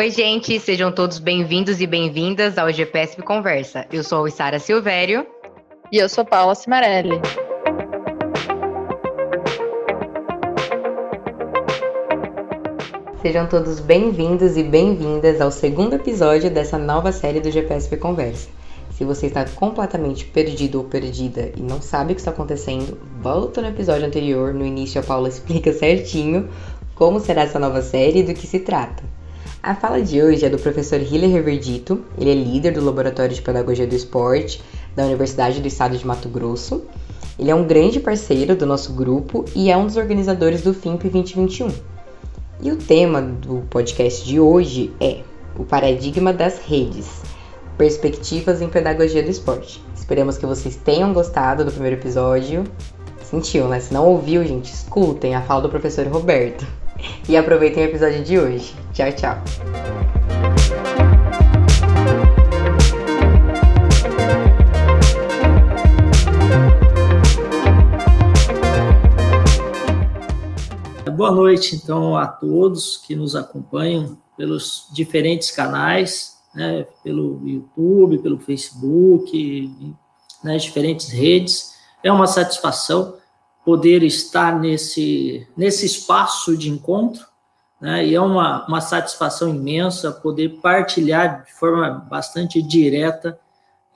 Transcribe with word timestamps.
Oi, 0.00 0.10
gente, 0.10 0.58
sejam 0.58 0.90
todos 0.90 1.18
bem-vindos 1.18 1.78
e 1.78 1.86
bem-vindas 1.86 2.56
ao 2.56 2.72
GPSP 2.72 3.20
Conversa. 3.20 3.84
Eu 3.92 4.02
sou 4.02 4.24
a 4.24 4.28
Isara 4.28 4.58
Silvério. 4.58 5.26
E 5.92 5.98
eu 5.98 6.08
sou 6.08 6.24
Paula 6.24 6.54
Cimarelli. 6.54 7.20
Sejam 13.20 13.46
todos 13.46 13.78
bem-vindos 13.78 14.56
e 14.56 14.62
bem-vindas 14.62 15.38
ao 15.38 15.50
segundo 15.50 15.96
episódio 15.96 16.50
dessa 16.50 16.78
nova 16.78 17.12
série 17.12 17.38
do 17.38 17.50
GPSP 17.50 17.98
Conversa. 17.98 18.48
Se 18.92 19.04
você 19.04 19.26
está 19.26 19.44
completamente 19.44 20.24
perdido 20.24 20.78
ou 20.78 20.84
perdida 20.84 21.52
e 21.54 21.60
não 21.60 21.82
sabe 21.82 22.12
o 22.12 22.14
que 22.14 22.22
está 22.22 22.30
acontecendo, 22.30 22.98
volta 23.20 23.60
no 23.60 23.68
episódio 23.68 24.06
anterior. 24.06 24.54
No 24.54 24.64
início, 24.64 24.98
a 24.98 25.04
Paula 25.04 25.28
explica 25.28 25.74
certinho 25.74 26.48
como 26.94 27.20
será 27.20 27.42
essa 27.42 27.58
nova 27.58 27.82
série 27.82 28.20
e 28.20 28.22
do 28.22 28.32
que 28.32 28.46
se 28.46 28.60
trata. 28.60 29.19
A 29.62 29.74
fala 29.74 30.00
de 30.00 30.22
hoje 30.22 30.46
é 30.46 30.48
do 30.48 30.58
professor 30.58 30.98
Hiller 30.98 31.30
Reverdito, 31.30 32.02
ele 32.16 32.30
é 32.30 32.34
líder 32.34 32.72
do 32.72 32.82
Laboratório 32.82 33.34
de 33.34 33.42
Pedagogia 33.42 33.86
do 33.86 33.94
Esporte 33.94 34.62
da 34.96 35.04
Universidade 35.04 35.60
do 35.60 35.68
Estado 35.68 35.98
de 35.98 36.06
Mato 36.06 36.30
Grosso. 36.30 36.84
Ele 37.38 37.50
é 37.50 37.54
um 37.54 37.66
grande 37.66 38.00
parceiro 38.00 38.56
do 38.56 38.64
nosso 38.64 38.94
grupo 38.94 39.44
e 39.54 39.70
é 39.70 39.76
um 39.76 39.84
dos 39.84 39.98
organizadores 39.98 40.62
do 40.62 40.72
FIMP 40.72 41.10
2021. 41.10 41.68
E 42.62 42.72
o 42.72 42.76
tema 42.76 43.20
do 43.20 43.60
podcast 43.68 44.26
de 44.26 44.40
hoje 44.40 44.94
é 44.98 45.20
o 45.54 45.64
paradigma 45.64 46.32
das 46.32 46.58
redes, 46.60 47.20
perspectivas 47.76 48.62
em 48.62 48.68
pedagogia 48.70 49.22
do 49.22 49.30
esporte. 49.30 49.84
Esperamos 49.94 50.38
que 50.38 50.46
vocês 50.46 50.74
tenham 50.74 51.12
gostado 51.12 51.66
do 51.66 51.70
primeiro 51.70 51.96
episódio. 51.96 52.64
Sentiu, 53.22 53.68
né? 53.68 53.78
Se 53.78 53.92
não 53.92 54.06
ouviu, 54.06 54.42
gente, 54.42 54.72
escutem 54.72 55.34
a 55.34 55.42
fala 55.42 55.60
do 55.60 55.68
professor 55.68 56.06
Roberto. 56.06 56.66
E 57.28 57.36
aproveitem 57.36 57.84
o 57.84 57.86
episódio 57.86 58.22
de 58.24 58.38
hoje. 58.38 58.74
Tchau, 58.92 59.12
tchau. 59.12 59.42
Boa 71.20 71.32
noite, 71.32 71.76
então, 71.76 72.16
a 72.16 72.26
todos 72.26 72.96
que 72.96 73.14
nos 73.14 73.36
acompanham 73.36 74.16
pelos 74.38 74.86
diferentes 74.90 75.50
canais, 75.50 76.38
né, 76.54 76.86
pelo 77.04 77.46
YouTube, 77.46 78.18
pelo 78.18 78.38
Facebook, 78.38 79.94
nas 80.42 80.62
diferentes 80.62 81.10
redes. 81.10 81.74
É 82.02 82.10
uma 82.10 82.26
satisfação 82.26 83.19
poder 83.70 84.02
estar 84.02 84.58
nesse, 84.58 85.46
nesse 85.56 85.86
espaço 85.86 86.56
de 86.56 86.68
encontro, 86.68 87.24
né, 87.80 88.04
e 88.04 88.16
é 88.16 88.20
uma, 88.20 88.66
uma 88.66 88.80
satisfação 88.80 89.48
imensa 89.48 90.10
poder 90.10 90.58
partilhar 90.60 91.44
de 91.44 91.52
forma 91.52 91.88
bastante 91.88 92.60
direta 92.60 93.38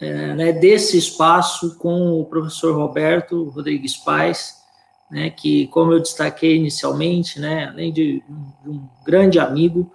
é, 0.01 0.33
né, 0.33 0.53
desse 0.53 0.97
espaço 0.97 1.77
com 1.77 2.21
o 2.21 2.25
professor 2.25 2.73
Roberto 2.77 3.49
Rodrigues 3.49 3.97
Paz, 3.97 4.63
né, 5.11 5.29
que, 5.29 5.67
como 5.67 5.93
eu 5.93 5.99
destaquei 5.99 6.55
inicialmente, 6.55 7.41
né, 7.41 7.67
além 7.67 7.93
de, 7.93 8.23
de 8.63 8.71
um 8.71 8.89
grande 9.05 9.41
amigo, 9.41 9.91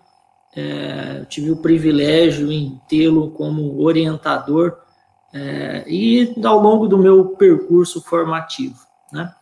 é, 0.57 1.23
tive 1.29 1.51
o 1.51 1.61
privilégio 1.61 2.51
em 2.51 2.81
tê-lo 2.89 3.31
como 3.31 3.81
orientador 3.81 4.77
é, 5.33 5.85
e 5.87 6.35
ao 6.43 6.59
longo 6.59 6.85
do 6.85 6.97
meu 6.97 7.29
percurso 7.29 8.01
formativo, 8.01 8.89
né? 9.09 9.33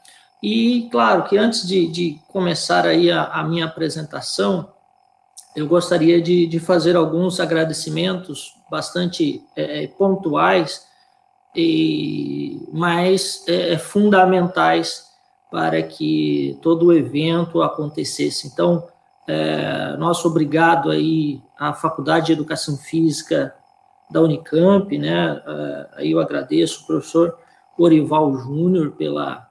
E, 0.42 0.88
claro, 0.92 1.24
que 1.24 1.38
antes 1.38 1.68
de, 1.68 1.88
de 1.88 2.20
começar 2.28 2.86
aí 2.86 3.12
a, 3.12 3.24
a, 3.26 3.44
minha 3.44 3.66
apresentação, 3.66 4.72
eu 5.56 5.68
gostaria 5.68 6.22
de, 6.22 6.46
de 6.46 6.60
fazer 6.60 6.96
alguns 6.96 7.40
agradecimentos 7.40 8.54
bastante 8.70 9.44
é, 9.56 9.84
é 9.84 9.88
pontuais, 9.88 10.86
e, 11.56 12.68
mas 12.72 13.44
é, 13.48 13.78
fundamentais 13.78 15.08
para 15.50 15.82
que 15.82 16.60
todo 16.62 16.88
o 16.88 16.94
evento 16.94 17.64
acontecesse. 17.64 18.48
Então, 18.48 18.88
é, 19.28 19.98
nosso 19.98 20.28
obrigado 20.28 20.92
aí 20.92 21.42
à 21.58 21.74
Faculdade 21.74 22.28
de 22.28 22.34
Educação 22.34 22.78
Física 22.78 23.56
da 24.12 24.22
Unicamp, 24.22 24.96
né? 24.98 25.42
É, 25.46 25.90
aí 25.96 26.12
eu 26.12 26.20
agradeço 26.20 26.84
o 26.84 26.88
professor 26.88 27.38
Orival 27.78 28.36
Júnior 28.38 28.92
pela 28.92 29.47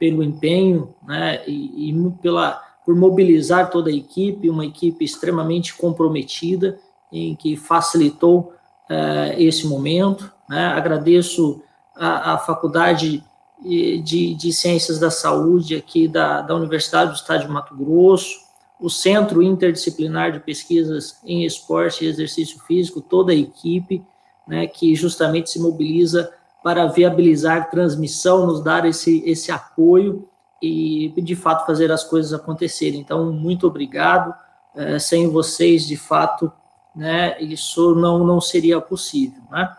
pelo 0.00 0.24
empenho, 0.24 0.94
né, 1.06 1.42
e, 1.46 1.90
e, 1.90 2.10
pela 2.22 2.60
por 2.84 2.96
mobilizar 2.96 3.70
toda 3.70 3.90
a 3.90 3.94
equipe, 3.94 4.48
uma 4.48 4.64
equipe 4.64 5.04
extremamente 5.04 5.76
comprometida, 5.76 6.80
em 7.12 7.36
que 7.36 7.54
facilitou 7.54 8.54
uh, 8.88 9.34
esse 9.36 9.66
momento. 9.66 10.32
Né? 10.48 10.64
Agradeço 10.66 11.62
a, 11.94 12.34
a 12.34 12.38
Faculdade 12.38 13.22
de, 13.62 14.34
de, 14.34 14.52
Ciências 14.52 14.98
da 14.98 15.10
Saúde 15.10 15.76
aqui 15.76 16.08
da, 16.08 16.40
da 16.40 16.54
Universidade 16.56 17.10
do 17.10 17.16
Estado 17.16 17.42
de 17.42 17.52
Mato 17.52 17.76
Grosso, 17.76 18.40
o 18.80 18.88
Centro 18.88 19.42
Interdisciplinar 19.42 20.32
de 20.32 20.40
Pesquisas 20.40 21.20
em 21.24 21.44
Esporte 21.44 22.04
e 22.04 22.08
Exercício 22.08 22.58
Físico, 22.66 23.02
toda 23.02 23.30
a 23.30 23.36
equipe, 23.36 24.02
né, 24.48 24.66
que 24.66 24.94
justamente 24.94 25.50
se 25.50 25.60
mobiliza 25.60 26.32
para 26.62 26.86
viabilizar 26.86 27.70
transmissão, 27.70 28.46
nos 28.46 28.62
dar 28.62 28.84
esse, 28.84 29.22
esse 29.26 29.50
apoio 29.50 30.28
e, 30.62 31.12
de 31.22 31.34
fato, 31.34 31.66
fazer 31.66 31.90
as 31.90 32.04
coisas 32.04 32.32
acontecerem. 32.32 33.00
Então, 33.00 33.32
muito 33.32 33.66
obrigado. 33.66 34.34
É, 34.74 34.98
sem 34.98 35.28
vocês, 35.28 35.86
de 35.86 35.96
fato, 35.96 36.52
né, 36.94 37.40
isso 37.40 37.94
não, 37.94 38.24
não 38.24 38.40
seria 38.40 38.80
possível. 38.80 39.42
Né? 39.50 39.76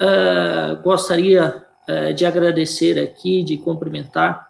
É, 0.00 0.74
gostaria 0.82 1.64
é, 1.86 2.12
de 2.12 2.26
agradecer 2.26 2.98
aqui, 2.98 3.42
de 3.42 3.56
cumprimentar 3.56 4.48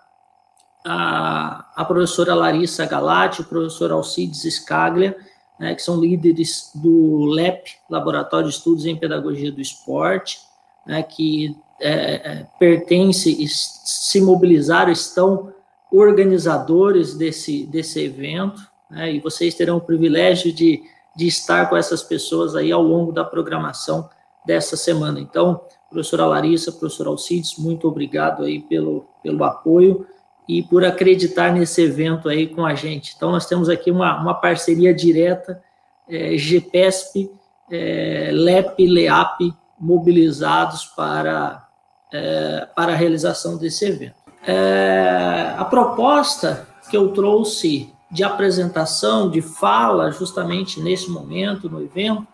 a, 0.85 1.67
a 1.77 1.85
professora 1.85 2.35
Larissa 2.35 2.87
Galati, 2.87 3.43
o 3.43 3.45
professor 3.45 3.93
Alcides 3.93 4.43
Scaglia, 4.55 5.17
né, 5.59 5.75
que 5.75 5.83
são 5.83 6.01
líderes 6.01 6.71
do 6.75 7.27
LEP, 7.27 7.77
Laboratório 7.89 8.49
de 8.49 8.55
Estudos 8.55 8.87
em 8.87 8.97
Pedagogia 8.97 9.53
do 9.53 9.61
Esporte, 9.61 10.39
né, 10.87 11.03
que 11.03 11.57
é, 11.81 11.93
é, 11.93 12.47
pertence 12.59 13.47
se 13.49 14.21
mobilizaram, 14.21 14.93
estão 14.93 15.53
organizadores 15.91 17.15
desse, 17.15 17.65
desse 17.67 18.01
evento, 18.01 18.61
né, 18.91 19.13
e 19.13 19.21
vocês 19.21 19.55
terão 19.55 19.79
o 19.79 19.81
privilégio 19.81 20.53
de, 20.53 20.83
de 21.17 21.27
estar 21.27 21.69
com 21.69 21.77
essas 21.77 22.03
pessoas 22.03 22.55
aí 22.55 22.71
ao 22.71 22.83
longo 22.83 23.13
da 23.13 23.25
programação 23.25 24.09
dessa 24.47 24.77
semana. 24.77 25.21
Então, 25.21 25.61
professora 25.89 26.27
Larissa, 26.27 26.73
professor 26.73 27.09
Alcides, 27.09 27.57
muito 27.59 27.89
obrigado 27.89 28.45
aí 28.45 28.61
pelo, 28.61 29.07
pelo 29.23 29.43
apoio 29.45 30.07
e 30.49 30.63
por 30.63 30.85
acreditar 30.85 31.53
nesse 31.53 31.83
evento 31.83 32.29
aí 32.29 32.47
com 32.47 32.65
a 32.65 32.75
gente. 32.75 33.15
Então, 33.17 33.31
nós 33.31 33.47
temos 33.47 33.69
aqui 33.69 33.91
uma, 33.91 34.21
uma 34.21 34.35
parceria 34.35 34.95
direta, 34.95 35.63
é, 36.09 36.37
GPESP, 36.37 37.31
é, 37.71 38.31
LEP, 38.33 38.87
LEAP, 38.87 39.55
mobilizados 39.81 40.85
para, 40.85 41.67
é, 42.13 42.69
para 42.75 42.93
a 42.93 42.97
realização 42.97 43.57
desse 43.57 43.87
evento. 43.87 44.15
É, 44.47 45.55
a 45.57 45.65
proposta 45.65 46.67
que 46.91 46.97
eu 46.97 47.13
trouxe 47.13 47.93
de 48.11 48.25
apresentação, 48.25 49.31
de 49.31 49.41
fala, 49.41 50.11
justamente 50.11 50.81
nesse 50.81 51.11
momento, 51.11 51.71
no 51.71 51.83
evento, 51.83 52.27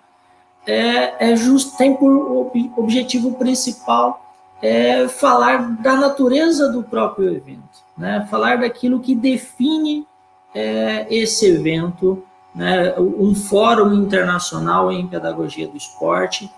é, 0.66 1.32
é 1.32 1.36
just, 1.36 1.76
tem 1.76 1.94
por 1.94 2.50
objetivo 2.76 3.34
principal 3.34 4.26
é 4.62 5.06
falar 5.08 5.76
da 5.82 5.96
natureza 5.96 6.70
do 6.70 6.82
próprio 6.82 7.34
evento, 7.34 7.84
né? 7.96 8.26
falar 8.30 8.58
daquilo 8.58 9.00
que 9.00 9.14
define 9.14 10.06
é, 10.54 11.06
esse 11.14 11.46
evento, 11.46 12.24
né? 12.54 12.94
um 12.98 13.34
fórum 13.34 13.92
internacional 13.92 14.90
em 14.90 15.06
pedagogia 15.06 15.68
do 15.68 15.76
esporte, 15.76 16.50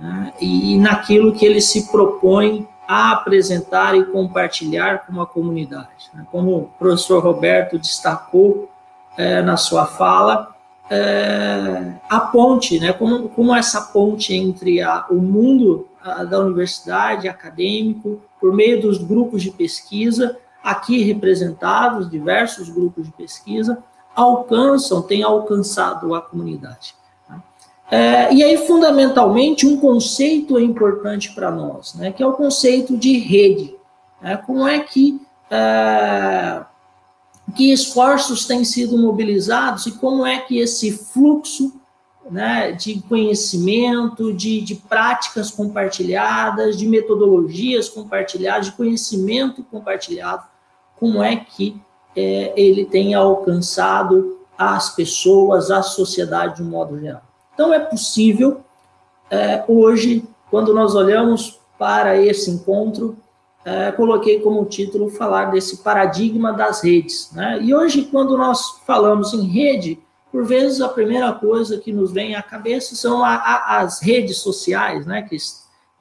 né, 0.00 0.32
e 0.40 0.78
naquilo 0.78 1.32
que 1.32 1.44
ele 1.44 1.60
se 1.60 1.90
propõe 1.90 2.68
a 2.86 3.12
apresentar 3.12 3.96
e 3.96 4.04
compartilhar 4.04 5.06
com 5.06 5.20
a 5.20 5.26
comunidade. 5.26 6.10
Né. 6.12 6.26
Como 6.30 6.56
o 6.56 6.68
professor 6.78 7.22
Roberto 7.22 7.78
destacou 7.78 8.68
é, 9.16 9.40
na 9.40 9.56
sua 9.56 9.86
fala, 9.86 10.54
é, 10.90 11.94
a 12.08 12.20
ponte, 12.20 12.78
né, 12.78 12.92
como, 12.92 13.28
como 13.30 13.54
essa 13.54 13.80
ponte 13.80 14.34
entre 14.34 14.82
a, 14.82 15.06
o 15.08 15.14
mundo 15.14 15.88
a, 16.02 16.24
da 16.24 16.38
universidade, 16.40 17.28
acadêmico, 17.28 18.20
por 18.40 18.52
meio 18.52 18.80
dos 18.80 18.98
grupos 18.98 19.42
de 19.42 19.50
pesquisa, 19.50 20.36
aqui 20.62 21.02
representados, 21.02 22.10
diversos 22.10 22.68
grupos 22.68 23.06
de 23.06 23.12
pesquisa, 23.12 23.82
alcançam, 24.14 25.00
têm 25.02 25.22
alcançado 25.22 26.14
a 26.14 26.20
comunidade. 26.20 26.94
É, 27.92 28.32
e 28.32 28.42
aí, 28.42 28.56
fundamentalmente, 28.66 29.66
um 29.66 29.76
conceito 29.76 30.56
é 30.56 30.62
importante 30.62 31.34
para 31.34 31.50
nós, 31.50 31.92
né, 31.92 32.10
que 32.10 32.22
é 32.22 32.26
o 32.26 32.32
conceito 32.32 32.96
de 32.96 33.18
rede. 33.18 33.76
Né, 34.22 34.34
como 34.46 34.66
é 34.66 34.80
que, 34.80 35.20
é, 35.50 36.62
que 37.54 37.70
esforços 37.70 38.46
têm 38.46 38.64
sido 38.64 38.96
mobilizados 38.96 39.84
e 39.84 39.92
como 39.92 40.24
é 40.24 40.38
que 40.38 40.58
esse 40.58 40.90
fluxo 40.90 41.70
né, 42.30 42.72
de 42.72 43.02
conhecimento, 43.02 44.32
de, 44.32 44.62
de 44.62 44.74
práticas 44.76 45.50
compartilhadas, 45.50 46.78
de 46.78 46.88
metodologias 46.88 47.90
compartilhadas, 47.90 48.68
de 48.68 48.72
conhecimento 48.72 49.62
compartilhado, 49.64 50.44
como 50.98 51.22
é 51.22 51.36
que 51.36 51.78
é, 52.16 52.54
ele 52.56 52.86
tem 52.86 53.12
alcançado 53.12 54.38
as 54.56 54.88
pessoas, 54.96 55.70
a 55.70 55.82
sociedade 55.82 56.56
de 56.56 56.62
um 56.62 56.70
modo 56.70 56.98
geral. 56.98 57.31
Então, 57.54 57.72
é 57.72 57.78
possível, 57.78 58.60
é, 59.30 59.64
hoje, 59.68 60.24
quando 60.50 60.74
nós 60.74 60.94
olhamos 60.94 61.60
para 61.78 62.16
esse 62.16 62.50
encontro, 62.50 63.16
é, 63.64 63.92
coloquei 63.92 64.40
como 64.40 64.64
título 64.64 65.10
falar 65.10 65.46
desse 65.46 65.78
paradigma 65.78 66.52
das 66.52 66.82
redes. 66.82 67.30
Né? 67.32 67.60
E 67.62 67.74
hoje, 67.74 68.04
quando 68.04 68.36
nós 68.36 68.80
falamos 68.86 69.32
em 69.32 69.46
rede, 69.46 69.98
por 70.32 70.44
vezes 70.44 70.80
a 70.80 70.88
primeira 70.88 71.30
coisa 71.32 71.78
que 71.78 71.92
nos 71.92 72.10
vem 72.10 72.34
à 72.34 72.42
cabeça 72.42 72.96
são 72.96 73.22
a, 73.22 73.34
a, 73.34 73.78
as 73.80 74.00
redes 74.00 74.38
sociais, 74.38 75.04
né, 75.04 75.22
que, 75.22 75.36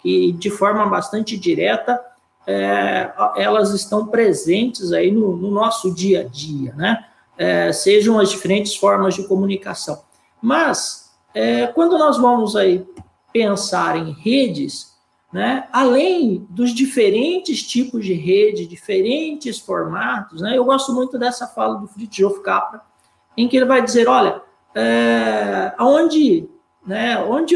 que 0.02 0.32
de 0.32 0.50
forma 0.50 0.86
bastante 0.86 1.38
direta 1.38 2.00
é, 2.48 3.12
elas 3.36 3.74
estão 3.74 4.08
presentes 4.08 4.94
aí 4.94 5.12
no, 5.12 5.36
no, 5.36 5.52
nosso 5.52 5.94
dia 5.94 6.22
a 6.22 6.24
dia, 6.24 6.74
né, 6.76 7.06
é, 7.38 7.72
sejam 7.74 8.20
as 8.20 8.30
diferentes 8.30 8.76
formas 8.76 9.16
de 9.16 9.28
comunicação. 9.28 10.02
Mas 10.42 11.01
é, 11.34 11.68
quando 11.68 11.98
nós 11.98 12.18
vamos 12.18 12.56
aí 12.56 12.86
pensar 13.32 13.98
em 13.98 14.12
redes, 14.12 14.92
né, 15.32 15.68
além 15.72 16.46
dos 16.50 16.74
diferentes 16.74 17.64
tipos 17.64 18.04
de 18.04 18.14
rede, 18.14 18.68
diferentes 18.68 19.60
formatos, 19.60 20.42
né, 20.42 20.58
eu 20.58 20.66
gosto 20.66 20.94
muito 20.94 21.18
dessa 21.18 21.48
fala 21.48 21.76
do 21.76 21.88
Fritjof 21.88 22.42
Capra, 22.42 22.82
em 23.38 23.48
que 23.48 23.56
ele 23.56 23.66
vai 23.66 23.82
dizer, 23.82 24.10
olha, 24.10 24.42
é, 24.76 25.74
onde, 25.80 26.50
né, 26.86 27.18
onde, 27.20 27.56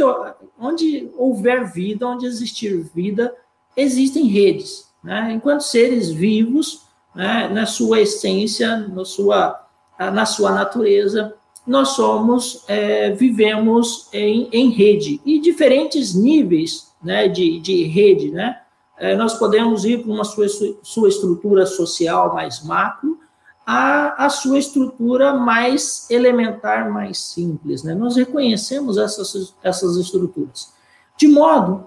onde 0.58 1.12
houver 1.18 1.72
vida, 1.72 2.08
onde 2.08 2.26
existir 2.26 2.78
vida, 2.94 3.36
existem 3.76 4.28
redes. 4.28 4.90
Né? 5.04 5.34
Enquanto 5.34 5.62
seres 5.62 6.10
vivos, 6.10 6.86
né, 7.14 7.48
na 7.50 7.66
sua 7.66 8.02
essência, 8.02 8.78
na 8.78 9.06
sua, 9.06 9.68
na 10.00 10.26
sua 10.26 10.52
natureza, 10.52 11.36
nós 11.66 11.90
somos, 11.90 12.64
é, 12.68 13.12
vivemos 13.12 14.08
em, 14.14 14.48
em 14.52 14.70
rede, 14.70 15.20
e 15.26 15.40
diferentes 15.40 16.14
níveis 16.14 16.94
né, 17.04 17.28
de, 17.28 17.60
de 17.60 17.84
rede. 17.86 18.32
Né? 18.32 18.60
É, 18.98 19.16
nós 19.16 19.34
podemos 19.34 19.84
ir 19.86 20.04
para 20.04 20.12
uma 20.12 20.24
sua, 20.24 20.46
sua 20.84 21.10
estrutura 21.10 21.66
social 21.66 22.34
mais 22.34 22.64
macro, 22.64 23.20
a, 23.66 24.26
a 24.26 24.30
sua 24.30 24.60
estrutura 24.60 25.34
mais 25.34 26.10
elementar, 26.12 26.92
mais 26.92 27.18
simples. 27.18 27.84
Né? 27.84 27.96
Nós 27.96 28.16
reconhecemos 28.16 28.98
essas, 28.98 29.56
essas 29.64 29.98
estruturas. 29.98 30.72
De 31.18 31.28
modo 31.28 31.86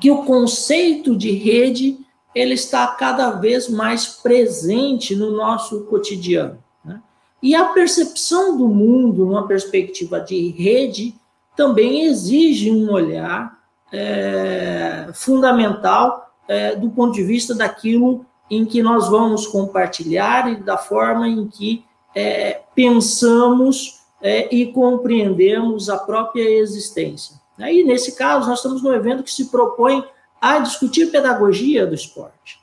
que 0.00 0.10
o 0.10 0.24
conceito 0.24 1.16
de 1.16 1.32
rede 1.32 1.98
ele 2.32 2.54
está 2.54 2.86
cada 2.86 3.32
vez 3.32 3.68
mais 3.68 4.06
presente 4.06 5.16
no 5.16 5.32
nosso 5.32 5.80
cotidiano. 5.86 6.62
E 7.42 7.54
a 7.54 7.66
percepção 7.66 8.56
do 8.56 8.68
mundo, 8.68 9.24
numa 9.24 9.46
perspectiva 9.46 10.20
de 10.20 10.50
rede, 10.50 11.14
também 11.56 12.04
exige 12.04 12.70
um 12.70 12.90
olhar 12.90 13.58
é, 13.92 15.08
fundamental 15.14 16.32
é, 16.46 16.76
do 16.76 16.90
ponto 16.90 17.14
de 17.14 17.22
vista 17.22 17.54
daquilo 17.54 18.24
em 18.50 18.64
que 18.64 18.82
nós 18.82 19.08
vamos 19.08 19.46
compartilhar 19.46 20.52
e 20.52 20.56
da 20.56 20.76
forma 20.76 21.28
em 21.28 21.46
que 21.46 21.84
é, 22.14 22.62
pensamos 22.74 24.00
é, 24.20 24.54
e 24.54 24.72
compreendemos 24.72 25.88
a 25.88 25.96
própria 25.96 26.42
existência. 26.42 27.36
Aí, 27.58 27.84
nesse 27.84 28.16
caso, 28.16 28.48
nós 28.48 28.58
estamos 28.58 28.82
num 28.82 28.92
evento 28.92 29.22
que 29.22 29.30
se 29.30 29.46
propõe 29.46 30.04
a 30.40 30.58
discutir 30.58 31.10
pedagogia 31.10 31.86
do 31.86 31.94
esporte. 31.94 32.58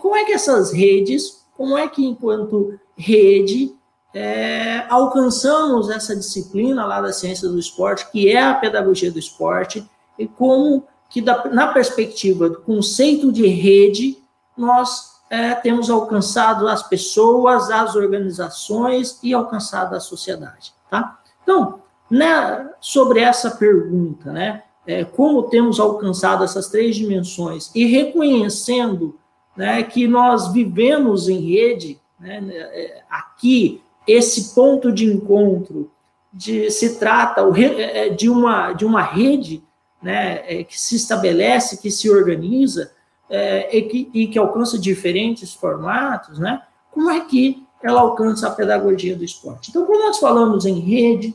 Como 0.00 0.14
é 0.14 0.24
que 0.24 0.32
essas 0.32 0.72
redes, 0.72 1.44
como 1.56 1.76
é 1.76 1.88
que, 1.88 2.04
enquanto 2.04 2.78
rede, 2.96 3.74
é, 4.14 4.84
alcançamos 4.88 5.88
essa 5.88 6.14
disciplina 6.14 6.84
lá 6.84 7.00
da 7.00 7.12
ciência 7.12 7.48
do 7.48 7.58
esporte, 7.58 8.10
que 8.10 8.30
é 8.30 8.42
a 8.42 8.54
pedagogia 8.54 9.10
do 9.10 9.18
esporte, 9.18 9.88
e 10.18 10.26
como 10.26 10.84
que, 11.08 11.20
da, 11.20 11.48
na 11.48 11.68
perspectiva 11.68 12.48
do 12.48 12.60
conceito 12.60 13.32
de 13.32 13.46
rede, 13.46 14.18
nós 14.56 15.12
é, 15.30 15.54
temos 15.54 15.88
alcançado 15.88 16.68
as 16.68 16.82
pessoas, 16.82 17.70
as 17.70 17.96
organizações 17.96 19.18
e 19.22 19.32
alcançado 19.32 19.94
a 19.94 20.00
sociedade, 20.00 20.74
tá? 20.90 21.18
Então, 21.42 21.80
né, 22.10 22.70
sobre 22.80 23.20
essa 23.20 23.50
pergunta, 23.50 24.30
né, 24.30 24.62
é, 24.86 25.04
como 25.04 25.44
temos 25.44 25.80
alcançado 25.80 26.44
essas 26.44 26.68
três 26.68 26.96
dimensões 26.96 27.70
e 27.74 27.86
reconhecendo 27.86 29.18
né, 29.56 29.82
que 29.82 30.06
nós 30.06 30.52
vivemos 30.52 31.28
em 31.28 31.38
rede, 31.38 31.98
né, 32.20 32.42
é, 32.50 33.02
aqui, 33.08 33.82
esse 34.06 34.54
ponto 34.54 34.92
de 34.92 35.06
encontro 35.06 35.90
de, 36.32 36.70
se 36.70 36.98
trata 36.98 37.42
é, 37.60 38.08
de 38.08 38.28
uma, 38.28 38.72
de 38.72 38.84
uma 38.84 39.02
rede 39.02 39.62
né, 40.02 40.42
é, 40.46 40.64
que 40.64 40.80
se 40.80 40.96
estabelece, 40.96 41.80
que 41.80 41.90
se 41.90 42.10
organiza, 42.10 42.90
é, 43.28 43.76
e, 43.76 43.82
que, 43.82 44.10
e 44.12 44.26
que 44.26 44.38
alcança 44.38 44.78
diferentes 44.78 45.54
formatos, 45.54 46.38
né? 46.38 46.62
Como 46.90 47.10
é 47.10 47.20
que 47.20 47.66
ela 47.82 48.02
alcança 48.02 48.46
a 48.46 48.50
pedagogia 48.50 49.16
do 49.16 49.24
esporte? 49.24 49.70
Então, 49.70 49.86
quando 49.86 50.02
nós 50.02 50.18
falamos 50.18 50.66
em 50.66 50.78
rede, 50.78 51.34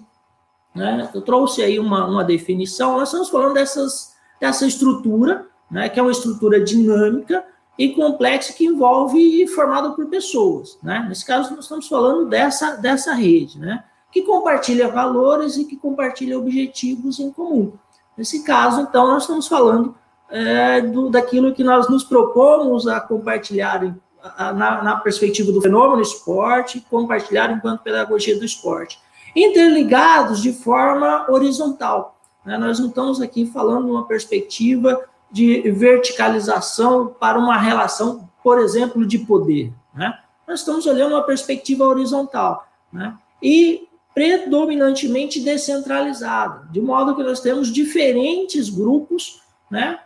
né, 0.76 1.10
eu 1.14 1.22
trouxe 1.22 1.64
aí 1.64 1.80
uma, 1.80 2.06
uma 2.06 2.24
definição, 2.24 2.98
nós 2.98 3.10
estamos 3.10 3.30
falando 3.30 3.56
dessas, 3.56 4.14
dessa 4.40 4.68
estrutura, 4.68 5.48
né, 5.72 5.90
que 5.90 6.00
é 6.00 6.04
uma 6.04 6.12
estrutura 6.12 6.64
dinâmica 6.64 7.44
e 7.78 7.90
complexa 7.94 8.54
que 8.54 8.66
envolve 8.66 9.48
formada 9.48 9.92
por 9.92 10.08
pessoas. 10.08 10.78
Né? 10.82 11.06
Nesse 11.08 11.26
caso, 11.26 11.56
nós 11.56 11.66
estamos 11.66 11.88
falando 11.88 12.28
dessa, 12.28 12.76
dessa 12.76 13.14
rede, 13.14 13.60
né, 13.60 13.84
que 14.12 14.24
compartilha 14.24 14.88
valores 14.88 15.58
e 15.58 15.66
que 15.66 15.78
compartilha 15.78 16.40
objetivos 16.40 17.20
em 17.20 17.32
comum. 17.32 17.74
Nesse 18.18 18.44
caso, 18.44 18.82
então, 18.82 19.08
nós 19.08 19.24
estamos 19.24 19.48
falando 19.48 19.96
é, 20.30 20.82
do, 20.82 21.10
daquilo 21.10 21.54
que 21.54 21.64
nós 21.64 21.88
nos 21.88 22.04
propomos 22.04 22.88
a 22.88 23.00
compartilhar 23.00 23.96
a, 24.22 24.52
na, 24.54 24.84
na, 24.84 24.96
perspectiva 24.98 25.52
do 25.52 25.62
fenômeno 25.62 26.02
esporte, 26.02 26.84
compartilhar 26.90 27.52
enquanto 27.52 27.84
pedagogia 27.84 28.38
do 28.38 28.44
esporte, 28.44 29.00
interligados 29.36 30.42
de 30.42 30.52
forma 30.52 31.26
horizontal. 31.30 32.20
Né? 32.44 32.58
Nós 32.58 32.80
não 32.80 32.88
estamos 32.88 33.22
aqui 33.22 33.46
falando 33.46 33.92
uma 33.92 34.08
perspectiva 34.08 35.00
de 35.32 35.70
verticalização 35.72 37.08
para 37.08 37.38
uma 37.38 37.58
relação, 37.58 38.30
por 38.44 38.60
exemplo, 38.60 39.06
de 39.06 39.20
poder. 39.20 39.74
Né? 39.94 40.18
Nós 40.48 40.60
estamos 40.60 40.86
olhando 40.86 41.14
uma 41.16 41.24
perspectiva 41.24 41.86
horizontal. 41.86 42.68
Né? 42.92 43.14
E 43.42 43.88
predominantemente 44.18 45.40
descentralizada, 45.40 46.68
de 46.72 46.82
modo 46.82 47.16
que 47.16 47.22
nós 47.22 47.40
temos 47.40 47.72
diferentes 47.72 48.68
grupos, 48.68 49.44
né, 49.70 50.00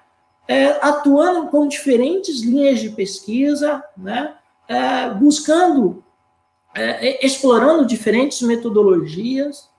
é, 0.45 0.65
atuando 0.85 1.47
com 1.47 1.65
diferentes 1.65 2.41
linhas 2.41 2.81
de 2.81 2.89
pesquisa, 2.89 3.81
né, 3.95 4.35
é, 4.67 5.09
buscando, 5.11 6.03
é, 6.75 7.25
explorando 7.25 7.85
diferentes 7.85 8.41
metodologias. 8.41 9.69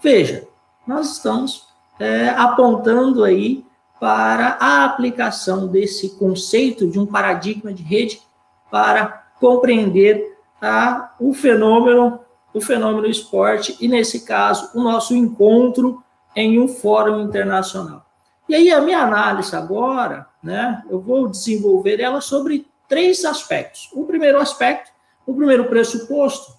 Veja, 0.00 0.46
nós 0.86 1.16
estamos 1.16 1.66
é, 1.98 2.28
apontando 2.28 3.24
aí 3.24 3.66
para 4.02 4.56
a 4.58 4.84
aplicação 4.84 5.68
desse 5.68 6.16
conceito 6.16 6.88
de 6.88 6.98
um 6.98 7.06
paradigma 7.06 7.72
de 7.72 7.84
rede 7.84 8.20
para 8.68 9.28
compreender 9.38 10.36
a, 10.60 11.14
o 11.20 11.32
fenômeno, 11.32 12.18
o 12.52 12.60
fenômeno 12.60 13.06
esporte 13.06 13.76
e 13.80 13.86
nesse 13.86 14.24
caso 14.24 14.72
o 14.74 14.82
nosso 14.82 15.14
encontro 15.14 16.02
em 16.34 16.60
um 16.60 16.66
fórum 16.66 17.20
internacional. 17.20 18.04
E 18.48 18.56
aí 18.56 18.72
a 18.72 18.80
minha 18.80 18.98
análise 18.98 19.54
agora, 19.54 20.26
né, 20.42 20.82
eu 20.90 21.00
vou 21.00 21.28
desenvolver 21.28 22.00
ela 22.00 22.20
sobre 22.20 22.66
três 22.88 23.24
aspectos. 23.24 23.88
O 23.92 24.04
primeiro 24.04 24.40
aspecto, 24.40 24.90
o 25.24 25.32
primeiro 25.32 25.66
pressuposto, 25.66 26.52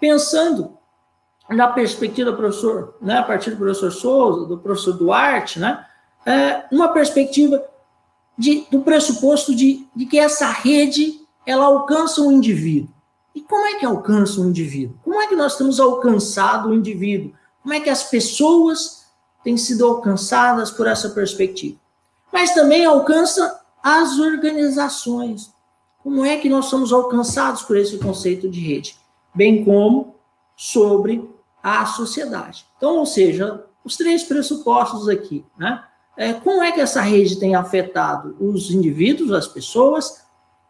pensando 0.00 0.78
na 1.46 1.68
perspectiva 1.68 2.30
do 2.30 2.38
professor, 2.38 2.96
né, 3.02 3.18
a 3.18 3.22
partir 3.22 3.50
do 3.50 3.58
professor 3.58 3.92
Souza, 3.92 4.46
do 4.46 4.56
professor 4.56 4.94
Duarte, 4.94 5.60
né, 5.60 5.88
é, 6.26 6.64
uma 6.70 6.88
perspectiva 6.88 7.64
de, 8.36 8.66
do 8.70 8.80
pressuposto 8.80 9.54
de, 9.54 9.86
de 9.94 10.06
que 10.06 10.18
essa 10.18 10.46
rede 10.46 11.20
ela 11.46 11.66
alcança 11.66 12.22
um 12.22 12.32
indivíduo. 12.32 12.90
E 13.34 13.40
como 13.40 13.66
é 13.66 13.74
que 13.78 13.86
alcança 13.86 14.40
um 14.40 14.48
indivíduo? 14.48 14.96
Como 15.02 15.20
é 15.20 15.26
que 15.26 15.34
nós 15.34 15.56
temos 15.56 15.80
alcançado 15.80 16.68
o 16.68 16.74
indivíduo? 16.74 17.32
Como 17.62 17.74
é 17.74 17.80
que 17.80 17.90
as 17.90 18.04
pessoas 18.04 19.02
têm 19.42 19.56
sido 19.56 19.84
alcançadas 19.84 20.70
por 20.70 20.86
essa 20.86 21.10
perspectiva. 21.10 21.76
Mas 22.32 22.54
também 22.54 22.84
alcança 22.84 23.60
as 23.82 24.18
organizações. 24.18 25.52
Como 26.02 26.24
é 26.24 26.36
que 26.36 26.48
nós 26.48 26.66
somos 26.66 26.92
alcançados 26.92 27.62
por 27.62 27.76
esse 27.76 27.98
conceito 27.98 28.48
de 28.48 28.60
rede? 28.60 28.96
Bem 29.34 29.64
como 29.64 30.16
sobre 30.56 31.28
à 31.62 31.84
sociedade. 31.86 32.66
Então, 32.76 32.98
ou 32.98 33.06
seja, 33.06 33.64
os 33.84 33.96
três 33.96 34.22
pressupostos 34.22 35.08
aqui, 35.08 35.44
né? 35.58 35.82
É, 36.16 36.34
como 36.34 36.62
é 36.62 36.72
que 36.72 36.80
essa 36.80 37.00
rede 37.00 37.38
tem 37.38 37.54
afetado 37.54 38.36
os 38.38 38.70
indivíduos, 38.70 39.32
as 39.32 39.48
pessoas, 39.48 40.22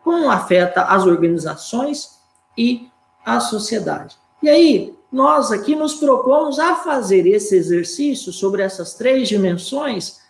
como 0.02 0.30
afeta 0.30 0.82
as 0.82 1.04
organizações 1.06 2.18
e 2.56 2.88
a 3.25 3.40
sociedade. 3.40 4.16
E 4.42 4.49
aí, 4.49 4.96
nós 5.11 5.52
aqui 5.52 5.75
nos 5.76 5.94
propomos 5.94 6.58
a 6.58 6.76
fazer 6.76 7.26
esse 7.26 7.56
exercício 7.56 8.32
sobre 8.32 8.62
essas 8.62 8.94
três 8.94 9.28
dimensões, 9.28 10.20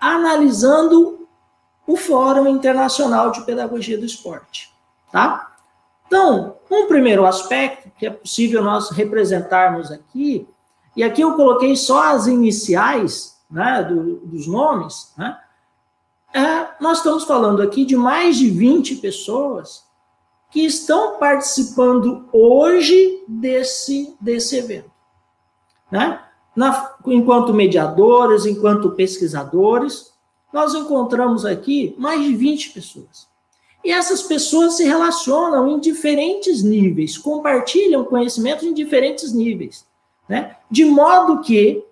analisando 0.00 1.26
o 1.86 1.96
Fórum 1.96 2.46
Internacional 2.46 3.30
de 3.30 3.44
Pedagogia 3.44 3.98
do 3.98 4.04
Esporte, 4.04 4.72
tá? 5.10 5.56
Então, 6.06 6.56
um 6.70 6.86
primeiro 6.86 7.24
aspecto 7.24 7.90
que 7.98 8.06
é 8.06 8.10
possível 8.10 8.62
nós 8.62 8.90
representarmos 8.90 9.90
aqui, 9.90 10.48
e 10.96 11.02
aqui 11.02 11.22
eu 11.22 11.34
coloquei 11.34 11.74
só 11.76 12.14
as 12.14 12.26
iniciais 12.26 13.35
né, 13.50 13.82
do, 13.82 14.16
dos 14.26 14.46
nomes, 14.46 15.12
né, 15.16 15.38
é, 16.36 16.68
nós 16.80 16.98
estamos 16.98 17.24
falando 17.24 17.62
aqui 17.62 17.84
de 17.84 17.96
mais 17.96 18.36
de 18.36 18.50
20 18.50 18.96
pessoas 18.96 19.86
que 20.50 20.60
estão 20.60 21.18
participando 21.18 22.28
hoje 22.32 23.24
desse, 23.26 24.14
desse 24.20 24.56
evento. 24.56 24.90
Né? 25.90 26.20
Na, 26.54 26.94
enquanto 27.06 27.54
mediadores, 27.54 28.44
enquanto 28.44 28.92
pesquisadores, 28.92 30.12
nós 30.52 30.74
encontramos 30.74 31.44
aqui 31.44 31.94
mais 31.98 32.22
de 32.22 32.34
20 32.34 32.70
pessoas. 32.70 33.26
E 33.84 33.92
essas 33.92 34.22
pessoas 34.22 34.74
se 34.74 34.84
relacionam 34.84 35.68
em 35.68 35.78
diferentes 35.78 36.62
níveis, 36.62 37.16
compartilham 37.16 38.04
conhecimentos 38.04 38.64
em 38.64 38.74
diferentes 38.74 39.32
níveis. 39.32 39.86
Né? 40.28 40.56
De 40.70 40.84
modo 40.84 41.40
que 41.40 41.84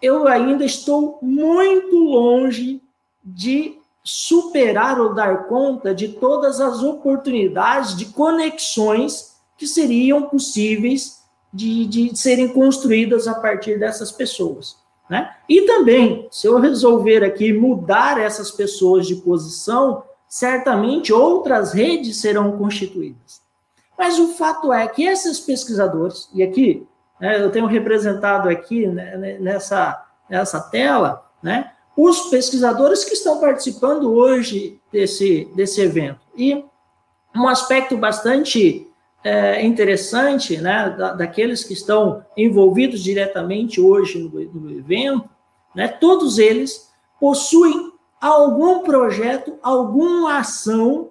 eu 0.00 0.28
ainda 0.28 0.64
estou 0.64 1.18
muito 1.22 1.96
longe 1.96 2.82
de 3.24 3.78
superar 4.04 5.00
ou 5.00 5.14
dar 5.14 5.48
conta 5.48 5.94
de 5.94 6.08
todas 6.08 6.60
as 6.60 6.82
oportunidades 6.82 7.96
de 7.96 8.06
conexões 8.06 9.34
que 9.56 9.66
seriam 9.66 10.22
possíveis 10.22 11.22
de, 11.52 11.86
de 11.86 12.16
serem 12.18 12.48
construídas 12.48 13.26
a 13.26 13.34
partir 13.34 13.78
dessas 13.78 14.12
pessoas. 14.12 14.76
Né? 15.08 15.34
E 15.48 15.62
também, 15.62 16.28
se 16.30 16.46
eu 16.46 16.58
resolver 16.58 17.24
aqui 17.24 17.52
mudar 17.52 18.20
essas 18.20 18.50
pessoas 18.50 19.06
de 19.06 19.16
posição, 19.16 20.02
certamente 20.28 21.12
outras 21.12 21.72
redes 21.72 22.20
serão 22.20 22.58
constituídas. 22.58 23.40
Mas 23.96 24.18
o 24.18 24.34
fato 24.34 24.72
é 24.72 24.86
que 24.88 25.04
esses 25.04 25.38
pesquisadores, 25.38 26.28
e 26.34 26.42
aqui 26.42 26.86
eu 27.20 27.50
tenho 27.50 27.66
representado 27.66 28.48
aqui 28.48 28.86
né, 28.86 29.16
né, 29.16 29.38
nessa, 29.38 30.04
nessa 30.28 30.60
tela, 30.60 31.24
né, 31.42 31.70
os 31.96 32.22
pesquisadores 32.22 33.04
que 33.04 33.14
estão 33.14 33.40
participando 33.40 34.12
hoje 34.12 34.80
desse, 34.92 35.48
desse 35.54 35.80
evento. 35.80 36.20
E 36.36 36.64
um 37.34 37.48
aspecto 37.48 37.96
bastante 37.96 38.88
é, 39.22 39.64
interessante, 39.64 40.56
né, 40.58 40.90
da, 40.90 41.12
daqueles 41.12 41.64
que 41.64 41.72
estão 41.72 42.24
envolvidos 42.36 43.02
diretamente 43.02 43.80
hoje 43.80 44.18
no, 44.18 44.30
no 44.60 44.70
evento, 44.70 45.28
né, 45.74 45.88
todos 45.88 46.38
eles 46.38 46.92
possuem 47.20 47.92
algum 48.20 48.82
projeto, 48.82 49.58
alguma 49.62 50.38
ação 50.38 51.10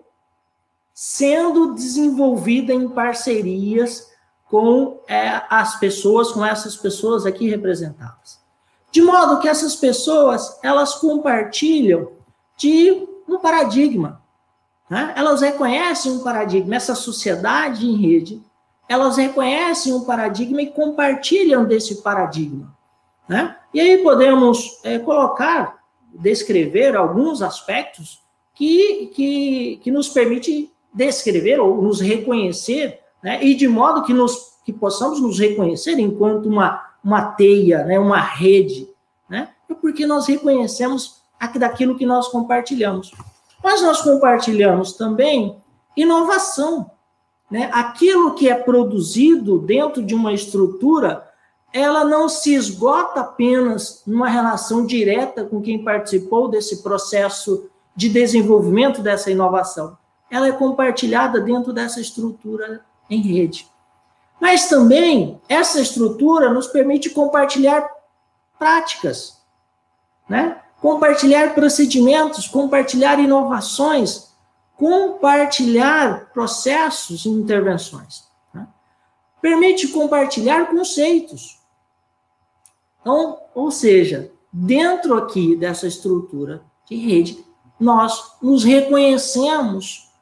sendo 0.93 1.73
desenvolvida 1.73 2.73
em 2.73 2.87
parcerias 2.87 4.12
com 4.53 4.99
é, 5.07 5.41
as 5.49 5.79
pessoas, 5.79 6.31
com 6.31 6.45
essas 6.45 6.75
pessoas 6.75 7.25
aqui 7.25 7.49
representadas. 7.49 8.39
De 8.91 9.01
modo 9.01 9.39
que 9.39 9.47
essas 9.47 9.75
pessoas, 9.75 10.59
elas 10.61 10.93
compartilham 10.93 12.11
de 12.55 13.03
um 13.27 13.39
paradigma. 13.39 14.21
Né? 14.87 15.11
Elas 15.17 15.41
reconhecem 15.41 16.11
um 16.11 16.19
paradigma, 16.19 16.75
essa 16.75 16.93
sociedade 16.93 17.87
em 17.87 17.95
rede, 17.95 18.43
elas 18.87 19.17
reconhecem 19.17 19.91
um 19.91 20.05
paradigma 20.05 20.61
e 20.61 20.69
compartilham 20.69 21.65
desse 21.65 22.03
paradigma. 22.03 22.71
Né? 23.27 23.57
E 23.73 23.81
aí 23.81 24.03
podemos 24.03 24.79
é, 24.83 24.99
colocar, 24.99 25.79
descrever 26.13 26.95
alguns 26.95 27.41
aspectos 27.41 28.21
que, 28.53 29.07
que, 29.15 29.79
que 29.81 29.89
nos 29.89 30.09
permite 30.09 30.71
descrever 30.93 31.59
ou 31.59 31.81
nos 31.81 31.99
reconhecer, 31.99 32.99
né? 33.23 33.43
e 33.43 33.55
de 33.55 33.67
modo 33.67 34.03
que, 34.03 34.13
nos, 34.13 34.57
que 34.65 34.73
possamos 34.73 35.21
nos 35.21 35.39
reconhecer 35.39 35.97
enquanto 35.99 36.47
uma 36.47 36.93
uma 37.03 37.21
teia, 37.33 37.83
né, 37.83 37.99
uma 37.99 38.19
rede, 38.19 38.89
né? 39.29 39.49
É 39.69 39.73
porque 39.73 40.05
nós 40.05 40.25
reconhecemos 40.27 41.21
daquilo 41.59 41.97
que 41.97 42.05
nós 42.05 42.29
compartilhamos. 42.29 43.11
Mas 43.61 43.81
nós 43.81 44.01
compartilhamos 44.01 44.93
também 44.93 45.61
inovação, 45.97 46.89
né? 47.51 47.69
Aquilo 47.73 48.33
que 48.35 48.47
é 48.47 48.55
produzido 48.55 49.59
dentro 49.59 50.01
de 50.01 50.15
uma 50.15 50.31
estrutura, 50.31 51.27
ela 51.73 52.05
não 52.05 52.29
se 52.29 52.53
esgota 52.53 53.19
apenas 53.19 54.03
numa 54.07 54.29
relação 54.29 54.85
direta 54.85 55.43
com 55.43 55.61
quem 55.61 55.83
participou 55.83 56.47
desse 56.47 56.81
processo 56.81 57.69
de 57.95 58.07
desenvolvimento 58.07 59.01
dessa 59.01 59.29
inovação. 59.29 59.97
Ela 60.31 60.47
é 60.47 60.51
compartilhada 60.51 61.41
dentro 61.41 61.73
dessa 61.73 61.99
estrutura 61.99 62.81
em 63.09 63.21
rede. 63.21 63.67
Mas 64.39 64.67
também 64.67 65.41
essa 65.47 65.79
estrutura 65.79 66.51
nos 66.51 66.67
permite 66.67 67.09
compartilhar 67.09 67.89
práticas, 68.59 69.41
né? 70.27 70.61
compartilhar 70.81 71.53
procedimentos, 71.55 72.47
compartilhar 72.47 73.19
inovações, 73.19 74.33
compartilhar 74.75 76.31
processos 76.33 77.25
e 77.25 77.29
intervenções. 77.29 78.23
Né? 78.53 78.67
Permite 79.41 79.87
compartilhar 79.87 80.69
conceitos. 80.69 81.59
Então, 82.99 83.39
ou 83.55 83.71
seja, 83.71 84.31
dentro 84.51 85.15
aqui 85.15 85.55
dessa 85.55 85.87
estrutura 85.87 86.63
de 86.85 86.95
rede, 86.95 87.45
nós 87.79 88.35
nos 88.41 88.63
reconhecemos 88.63 90.12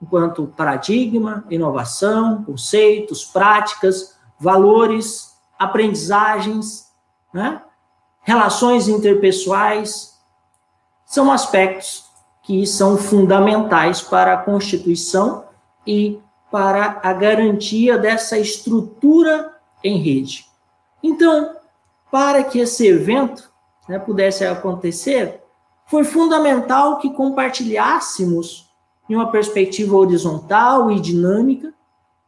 enquanto 0.00 0.52
paradigma, 0.56 1.44
inovação, 1.50 2.44
conceitos, 2.44 3.24
práticas, 3.24 4.16
valores, 4.38 5.36
aprendizagens, 5.58 6.92
né? 7.32 7.62
relações 8.22 8.88
interpessoais, 8.88 10.18
são 11.04 11.32
aspectos 11.32 12.04
que 12.42 12.66
são 12.66 12.96
fundamentais 12.96 14.00
para 14.00 14.34
a 14.34 14.36
constituição 14.36 15.44
e 15.86 16.20
para 16.50 17.00
a 17.02 17.12
garantia 17.12 17.98
dessa 17.98 18.38
estrutura 18.38 19.54
em 19.82 19.98
rede. 19.98 20.46
Então, 21.02 21.56
para 22.10 22.42
que 22.42 22.58
esse 22.58 22.86
evento 22.86 23.50
né, 23.88 23.98
pudesse 23.98 24.44
acontecer, 24.44 25.42
foi 25.86 26.04
fundamental 26.04 26.98
que 26.98 27.10
compartilhássemos 27.10 28.67
em 29.08 29.14
uma 29.14 29.30
perspectiva 29.30 29.96
horizontal 29.96 30.90
e 30.90 31.00
dinâmica, 31.00 31.72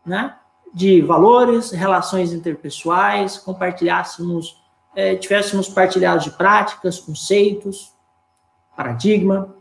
né? 0.05 0.37
de 0.73 1.03
valores, 1.03 1.73
relações 1.73 2.33
interpessoais, 2.33 3.37
compartilhássemos, 3.37 4.63
é, 4.95 5.17
tivéssemos 5.17 5.69
partilhado 5.69 6.23
de 6.23 6.31
práticas, 6.31 6.99
conceitos, 6.99 7.93
paradigma, 8.77 9.55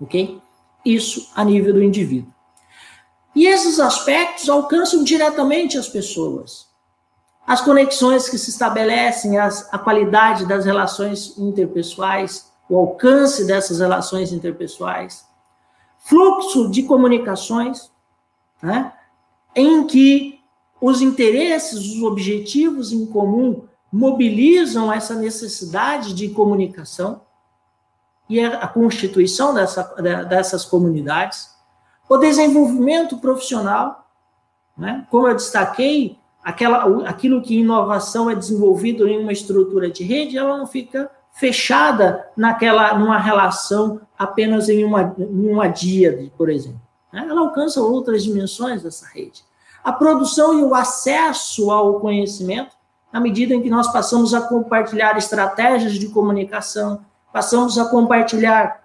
ok? 0.00 0.40
Isso 0.84 1.30
a 1.34 1.44
nível 1.44 1.74
do 1.74 1.82
indivíduo. 1.82 2.32
E 3.34 3.46
esses 3.46 3.78
aspectos 3.78 4.48
alcançam 4.48 5.04
diretamente 5.04 5.78
as 5.78 5.88
pessoas. 5.88 6.68
As 7.46 7.60
conexões 7.60 8.28
que 8.28 8.38
se 8.38 8.50
estabelecem, 8.50 9.38
as, 9.38 9.72
a 9.72 9.78
qualidade 9.78 10.46
das 10.46 10.64
relações 10.64 11.38
interpessoais, 11.38 12.50
o 12.68 12.76
alcance 12.76 13.46
dessas 13.46 13.80
relações 13.80 14.32
interpessoais, 14.32 15.24
fluxo 16.10 16.68
de 16.68 16.82
comunicações, 16.82 17.92
né, 18.60 18.92
em 19.54 19.86
que 19.86 20.40
os 20.80 21.00
interesses, 21.00 21.78
os 21.78 22.02
objetivos 22.02 22.92
em 22.92 23.06
comum 23.06 23.62
mobilizam 23.92 24.92
essa 24.92 25.14
necessidade 25.14 26.12
de 26.12 26.28
comunicação 26.30 27.20
e 28.28 28.40
a 28.40 28.66
constituição 28.66 29.54
dessa, 29.54 29.82
dessas 30.28 30.64
comunidades, 30.64 31.54
o 32.08 32.16
desenvolvimento 32.16 33.18
profissional, 33.18 34.10
né, 34.76 35.06
como 35.12 35.28
eu 35.28 35.36
destaquei, 35.36 36.18
aquela, 36.42 37.08
aquilo 37.08 37.40
que 37.40 37.60
inovação 37.60 38.28
é 38.28 38.34
desenvolvido 38.34 39.06
em 39.06 39.22
uma 39.22 39.32
estrutura 39.32 39.88
de 39.88 40.02
rede, 40.02 40.36
ela 40.36 40.58
não 40.58 40.66
fica 40.66 41.08
fechada 41.32 42.28
naquela 42.36 42.94
numa 42.98 43.18
relação 43.18 44.00
apenas 44.18 44.68
em 44.68 44.84
uma, 44.84 45.14
em 45.18 45.50
uma 45.50 45.66
díade, 45.68 46.32
por 46.36 46.50
exemplo. 46.50 46.80
Né? 47.12 47.26
Ela 47.28 47.40
alcança 47.40 47.80
outras 47.80 48.22
dimensões 48.22 48.82
dessa 48.82 49.06
rede. 49.06 49.42
A 49.82 49.92
produção 49.92 50.58
e 50.58 50.62
o 50.62 50.74
acesso 50.74 51.70
ao 51.70 52.00
conhecimento, 52.00 52.76
na 53.12 53.20
medida 53.20 53.54
em 53.54 53.62
que 53.62 53.70
nós 53.70 53.90
passamos 53.90 54.34
a 54.34 54.42
compartilhar 54.42 55.16
estratégias 55.16 55.94
de 55.94 56.08
comunicação, 56.08 57.00
passamos 57.32 57.78
a 57.78 57.86
compartilhar 57.86 58.80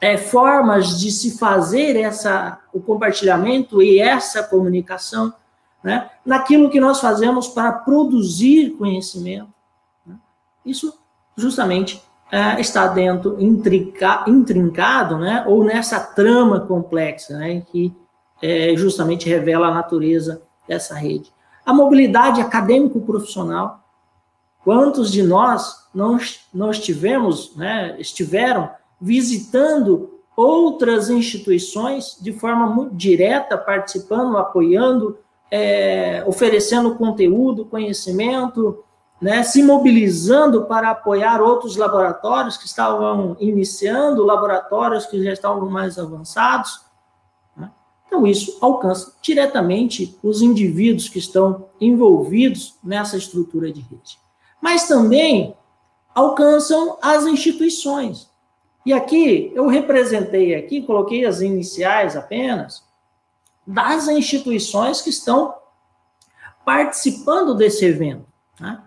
é, 0.00 0.16
formas 0.16 0.98
de 0.98 1.10
se 1.10 1.38
fazer 1.38 1.96
essa, 1.96 2.58
o 2.72 2.80
compartilhamento 2.80 3.82
e 3.82 4.00
essa 4.00 4.42
comunicação, 4.42 5.32
né, 5.82 6.10
naquilo 6.24 6.68
que 6.68 6.80
nós 6.80 7.00
fazemos 7.00 7.46
para 7.48 7.72
produzir 7.72 8.70
conhecimento. 8.76 9.48
Né? 10.04 10.16
Isso 10.64 10.92
justamente 11.36 12.02
é, 12.30 12.60
está 12.60 12.86
dentro, 12.88 13.36
intrinca, 13.40 14.24
intrincado, 14.26 15.18
né, 15.18 15.44
ou 15.46 15.64
nessa 15.64 16.00
trama 16.00 16.60
complexa, 16.60 17.36
né, 17.36 17.62
que 17.70 17.94
é, 18.42 18.74
justamente 18.76 19.28
revela 19.28 19.68
a 19.68 19.74
natureza 19.74 20.42
dessa 20.66 20.94
rede. 20.94 21.32
A 21.64 21.72
mobilidade 21.72 22.40
acadêmico-profissional. 22.40 23.80
Quantos 24.64 25.12
de 25.12 25.22
nós 25.22 25.88
não, 25.94 26.18
não 26.52 26.70
estivemos, 26.70 27.54
né, 27.56 27.96
estiveram 27.98 28.70
visitando 29.00 30.16
outras 30.36 31.08
instituições 31.08 32.18
de 32.20 32.32
forma 32.32 32.66
muito 32.66 32.94
direta, 32.94 33.56
participando, 33.56 34.36
apoiando, 34.36 35.18
é, 35.50 36.24
oferecendo 36.26 36.96
conteúdo, 36.96 37.64
conhecimento, 37.64 38.84
né, 39.20 39.42
se 39.42 39.62
mobilizando 39.62 40.66
para 40.66 40.90
apoiar 40.90 41.40
outros 41.40 41.76
laboratórios 41.76 42.56
que 42.56 42.66
estavam 42.66 43.36
iniciando, 43.40 44.24
laboratórios 44.24 45.06
que 45.06 45.22
já 45.22 45.32
estavam 45.32 45.70
mais 45.70 45.98
avançados. 45.98 46.82
Né? 47.56 47.70
Então, 48.06 48.26
isso 48.26 48.58
alcança 48.60 49.14
diretamente 49.22 50.18
os 50.22 50.42
indivíduos 50.42 51.08
que 51.08 51.18
estão 51.18 51.68
envolvidos 51.80 52.78
nessa 52.84 53.16
estrutura 53.16 53.72
de 53.72 53.80
rede. 53.80 54.18
Mas 54.60 54.86
também 54.86 55.56
alcançam 56.14 56.98
as 57.00 57.24
instituições. 57.24 58.30
E 58.84 58.92
aqui, 58.92 59.50
eu 59.54 59.66
representei 59.66 60.54
aqui, 60.54 60.82
coloquei 60.82 61.24
as 61.24 61.40
iniciais 61.40 62.16
apenas, 62.16 62.84
das 63.66 64.06
instituições 64.08 65.00
que 65.00 65.10
estão 65.10 65.54
participando 66.64 67.54
desse 67.54 67.84
evento. 67.84 68.24
Né? 68.60 68.80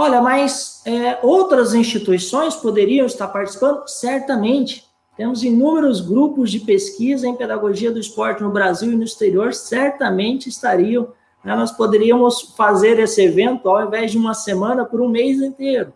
Olha, 0.00 0.22
mas 0.22 0.80
é, 0.86 1.18
outras 1.22 1.74
instituições 1.74 2.56
poderiam 2.56 3.04
estar 3.04 3.28
participando? 3.28 3.86
Certamente. 3.86 4.88
Temos 5.14 5.44
inúmeros 5.44 6.00
grupos 6.00 6.50
de 6.50 6.60
pesquisa 6.60 7.28
em 7.28 7.36
pedagogia 7.36 7.92
do 7.92 8.00
esporte 8.00 8.42
no 8.42 8.48
Brasil 8.48 8.90
e 8.90 8.96
no 8.96 9.04
exterior, 9.04 9.52
certamente 9.52 10.48
estariam. 10.48 11.08
Né? 11.44 11.54
Nós 11.54 11.70
poderíamos 11.70 12.54
fazer 12.56 12.98
esse 12.98 13.20
evento, 13.20 13.68
ao 13.68 13.86
invés 13.86 14.10
de 14.10 14.16
uma 14.16 14.32
semana, 14.32 14.86
por 14.86 15.02
um 15.02 15.08
mês 15.10 15.38
inteiro. 15.42 15.92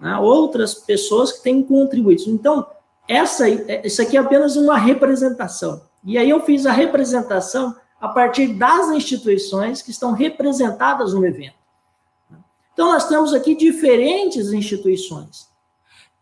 Né? 0.00 0.16
Outras 0.16 0.72
pessoas 0.72 1.32
que 1.32 1.42
têm 1.42 1.62
contribuído. 1.62 2.22
Então, 2.28 2.66
essa, 3.06 3.46
isso 3.46 4.00
aqui 4.00 4.16
é 4.16 4.20
apenas 4.20 4.56
uma 4.56 4.78
representação. 4.78 5.82
E 6.02 6.16
aí 6.16 6.30
eu 6.30 6.40
fiz 6.40 6.64
a 6.64 6.72
representação 6.72 7.76
a 8.00 8.08
partir 8.08 8.46
das 8.54 8.88
instituições 8.88 9.82
que 9.82 9.90
estão 9.90 10.12
representadas 10.12 11.12
no 11.12 11.26
evento. 11.26 11.61
Então, 12.72 12.92
nós 12.92 13.08
temos 13.08 13.34
aqui 13.34 13.54
diferentes 13.54 14.52
instituições. 14.52 15.48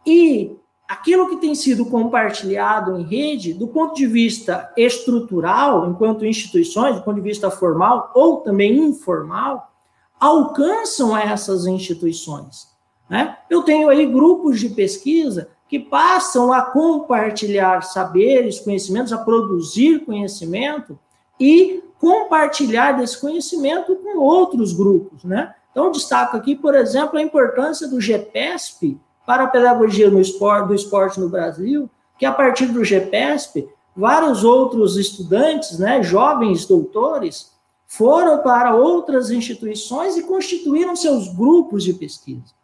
E 0.05 0.57
aquilo 0.89 1.29
que 1.29 1.37
tem 1.37 1.55
sido 1.55 1.87
compartilhado 1.87 2.99
em 2.99 3.05
rede, 3.05 3.55
do 3.55 3.69
ponto 3.69 3.95
de 3.95 4.07
vista 4.07 4.73
estrutural, 4.77 5.89
enquanto 5.89 6.27
instituições, 6.27 6.97
do 6.97 7.03
ponto 7.03 7.17
de 7.17 7.21
vista 7.21 7.51
formal 7.51 8.11
ou 8.15 8.39
também 8.39 8.77
informal, 8.77 9.71
alcançam 10.19 11.17
essas 11.17 11.67
instituições. 11.67 12.69
Né? 13.09 13.37
Eu 13.49 13.63
tenho 13.63 13.89
aí 13.89 14.05
grupos 14.05 14.59
de 14.59 14.69
pesquisa 14.69 15.49
que 15.69 15.79
passam 15.79 16.53
a 16.53 16.63
compartilhar 16.63 17.83
saberes, 17.83 18.59
conhecimentos, 18.59 19.13
a 19.13 19.19
produzir 19.19 20.05
conhecimento 20.05 20.99
e 21.39 21.85
compartilhar 22.01 22.93
desse 22.93 23.21
conhecimento 23.21 23.95
com 23.95 24.19
outros 24.19 24.73
grupos, 24.73 25.23
né? 25.23 25.55
Então, 25.71 25.91
destaco 25.91 26.37
aqui, 26.37 26.55
por 26.55 26.75
exemplo, 26.75 27.19
a 27.19 27.23
importância 27.23 27.89
do 27.89 28.01
GPESP 28.01 28.99
para 29.25 29.45
a 29.45 29.49
pedagogia 29.49 30.11
no 30.11 30.21
esporte, 30.21 30.69
do 30.69 30.75
esporte 30.75 31.21
no 31.21 31.29
Brasil, 31.29 31.89
que 32.19 32.27
a 32.27 32.33
partir 32.33 32.67
do 32.67 32.85
GPESP, 32.85 33.69
vários 33.97 34.45
outros 34.45 34.97
estudantes, 34.97 35.79
né, 35.79 36.03
jovens 36.03 36.67
doutores, 36.67 37.53
foram 37.87 38.43
para 38.43 38.75
outras 38.75 39.31
instituições 39.31 40.17
e 40.17 40.23
constituíram 40.23 40.95
seus 40.95 41.29
grupos 41.35 41.83
de 41.83 41.93
pesquisa. 41.95 42.55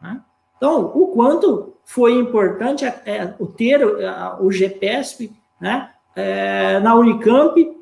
Né? 0.00 0.20
Então, 0.56 0.92
o 0.94 1.08
quanto 1.08 1.74
foi 1.84 2.12
importante 2.14 2.84
é, 2.84 3.00
é, 3.06 3.34
o 3.38 3.46
ter 3.46 3.84
o 3.84 4.50
GPESP 4.50 5.32
né, 5.60 5.90
é, 6.14 6.78
na 6.80 6.94
Unicamp, 6.94 7.76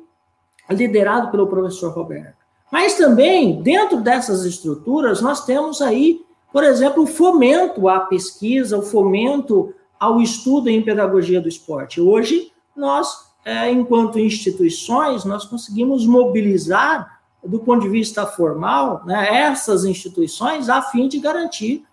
liderado 0.69 1.29
pelo 1.29 1.47
professor 1.47 1.91
Roberto. 1.91 2.36
Mas 2.71 2.95
também, 2.95 3.61
dentro 3.61 4.01
dessas 4.01 4.43
estruturas, 4.43 5.21
nós 5.21 5.45
temos 5.45 5.81
aí, 5.81 6.21
por 6.51 6.63
exemplo, 6.63 7.03
o 7.03 7.07
fomento 7.07 7.87
à 7.87 8.01
pesquisa, 8.01 8.77
o 8.77 8.81
fomento 8.81 9.73
ao 9.99 10.21
estudo 10.21 10.69
em 10.69 10.81
pedagogia 10.81 11.41
do 11.41 11.47
esporte. 11.47 12.01
Hoje, 12.01 12.51
nós, 12.75 13.31
é, 13.45 13.71
enquanto 13.71 14.19
instituições, 14.19 15.23
nós 15.25 15.45
conseguimos 15.45 16.05
mobilizar, 16.05 17.19
do 17.43 17.59
ponto 17.59 17.83
de 17.83 17.89
vista 17.89 18.25
formal, 18.25 19.03
né, 19.05 19.27
essas 19.31 19.85
instituições 19.85 20.69
a 20.69 20.81
fim 20.81 21.07
de 21.07 21.19
garantir, 21.19 21.85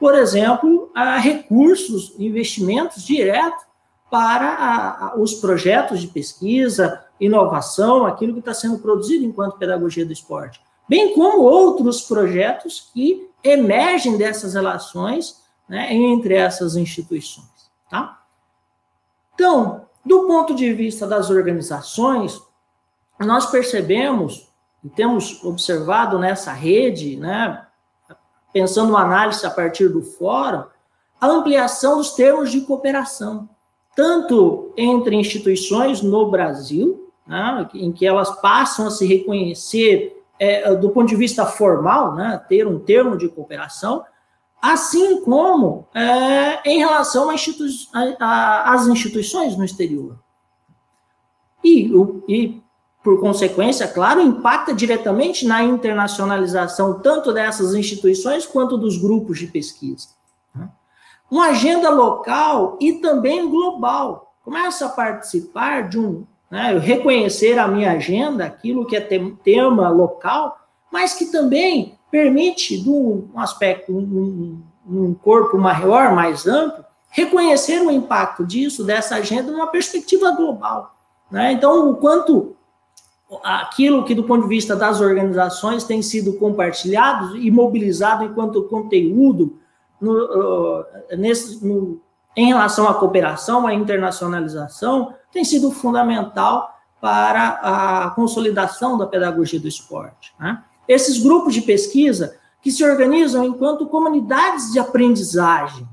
por 0.00 0.14
exemplo, 0.14 0.90
recursos, 1.20 2.14
investimentos 2.18 3.04
diretos 3.04 3.71
para 4.12 5.14
os 5.16 5.32
projetos 5.32 6.02
de 6.02 6.06
pesquisa, 6.06 7.02
inovação, 7.18 8.04
aquilo 8.04 8.34
que 8.34 8.40
está 8.40 8.52
sendo 8.52 8.78
produzido 8.78 9.24
enquanto 9.24 9.56
pedagogia 9.56 10.04
do 10.04 10.12
esporte, 10.12 10.60
bem 10.86 11.14
como 11.14 11.40
outros 11.40 12.02
projetos 12.02 12.90
que 12.92 13.30
emergem 13.42 14.18
dessas 14.18 14.52
relações 14.52 15.40
né, 15.66 15.94
entre 15.94 16.34
essas 16.34 16.76
instituições. 16.76 17.48
Tá? 17.88 18.20
Então, 19.34 19.86
do 20.04 20.26
ponto 20.26 20.54
de 20.54 20.74
vista 20.74 21.06
das 21.06 21.30
organizações, 21.30 22.38
nós 23.18 23.46
percebemos 23.46 24.46
e 24.84 24.90
temos 24.90 25.42
observado 25.42 26.18
nessa 26.18 26.52
rede, 26.52 27.16
né, 27.16 27.66
pensando 28.52 28.90
uma 28.90 29.04
análise 29.04 29.46
a 29.46 29.50
partir 29.50 29.88
do 29.88 30.02
fórum, 30.02 30.64
a 31.18 31.26
ampliação 31.28 31.96
dos 31.96 32.10
termos 32.10 32.50
de 32.50 32.60
cooperação, 32.60 33.48
tanto 33.94 34.72
entre 34.76 35.14
instituições 35.16 36.02
no 36.02 36.30
Brasil, 36.30 37.10
né, 37.26 37.68
em 37.74 37.92
que 37.92 38.06
elas 38.06 38.40
passam 38.40 38.86
a 38.86 38.90
se 38.90 39.06
reconhecer 39.06 40.22
é, 40.38 40.74
do 40.74 40.90
ponto 40.90 41.08
de 41.08 41.16
vista 41.16 41.46
formal, 41.46 42.14
né, 42.14 42.42
ter 42.48 42.66
um 42.66 42.78
termo 42.78 43.16
de 43.16 43.28
cooperação, 43.28 44.04
assim 44.60 45.20
como 45.22 45.86
é, 45.94 46.70
em 46.70 46.78
relação 46.78 47.28
às 47.30 48.86
instituições 48.86 49.56
no 49.56 49.64
exterior. 49.64 50.18
E, 51.64 51.90
e, 52.28 52.62
por 53.02 53.20
consequência, 53.20 53.86
claro, 53.88 54.20
impacta 54.20 54.72
diretamente 54.72 55.46
na 55.46 55.62
internacionalização 55.62 57.00
tanto 57.00 57.32
dessas 57.32 57.74
instituições 57.74 58.46
quanto 58.46 58.78
dos 58.78 58.96
grupos 58.96 59.38
de 59.38 59.48
pesquisa. 59.48 60.08
Uma 61.32 61.46
agenda 61.46 61.88
local 61.88 62.76
e 62.78 62.92
também 62.92 63.48
global. 63.48 64.34
Começa 64.44 64.84
a 64.84 64.90
participar 64.90 65.88
de 65.88 65.98
um 65.98 66.26
né? 66.50 66.78
reconhecer 66.78 67.58
a 67.58 67.66
minha 67.66 67.92
agenda, 67.92 68.44
aquilo 68.44 68.84
que 68.84 68.94
é 68.94 69.00
tema 69.42 69.88
local, 69.88 70.58
mas 70.92 71.14
que 71.14 71.32
também 71.32 71.98
permite, 72.10 72.78
de 72.78 72.90
um 72.90 73.30
aspecto, 73.36 73.96
um, 73.96 74.60
um 74.86 75.14
corpo 75.14 75.56
maior, 75.56 76.14
mais 76.14 76.46
amplo, 76.46 76.84
reconhecer 77.08 77.80
o 77.80 77.90
impacto 77.90 78.44
disso, 78.44 78.84
dessa 78.84 79.14
agenda, 79.14 79.50
numa 79.50 79.68
perspectiva 79.68 80.32
global. 80.32 80.94
Né? 81.30 81.52
Então, 81.52 81.92
o 81.92 81.96
quanto 81.96 82.54
aquilo 83.42 84.04
que, 84.04 84.14
do 84.14 84.24
ponto 84.24 84.42
de 84.42 84.50
vista 84.50 84.76
das 84.76 85.00
organizações, 85.00 85.82
tem 85.82 86.02
sido 86.02 86.34
compartilhado 86.34 87.38
e 87.38 87.50
mobilizado 87.50 88.22
enquanto 88.22 88.64
conteúdo 88.64 89.61
no, 90.02 90.84
nesse, 91.16 91.64
no, 91.64 92.00
em 92.36 92.48
relação 92.48 92.88
à 92.88 92.94
cooperação, 92.94 93.66
à 93.66 93.72
internacionalização, 93.72 95.14
tem 95.32 95.44
sido 95.44 95.70
fundamental 95.70 96.76
para 97.00 97.60
a 97.62 98.10
consolidação 98.10 98.98
da 98.98 99.06
pedagogia 99.06 99.58
do 99.58 99.68
esporte. 99.68 100.34
Né? 100.38 100.62
Esses 100.86 101.18
grupos 101.18 101.54
de 101.54 101.62
pesquisa 101.62 102.36
que 102.60 102.70
se 102.70 102.84
organizam 102.84 103.44
enquanto 103.44 103.86
comunidades 103.86 104.72
de 104.72 104.78
aprendizagem. 104.78 105.88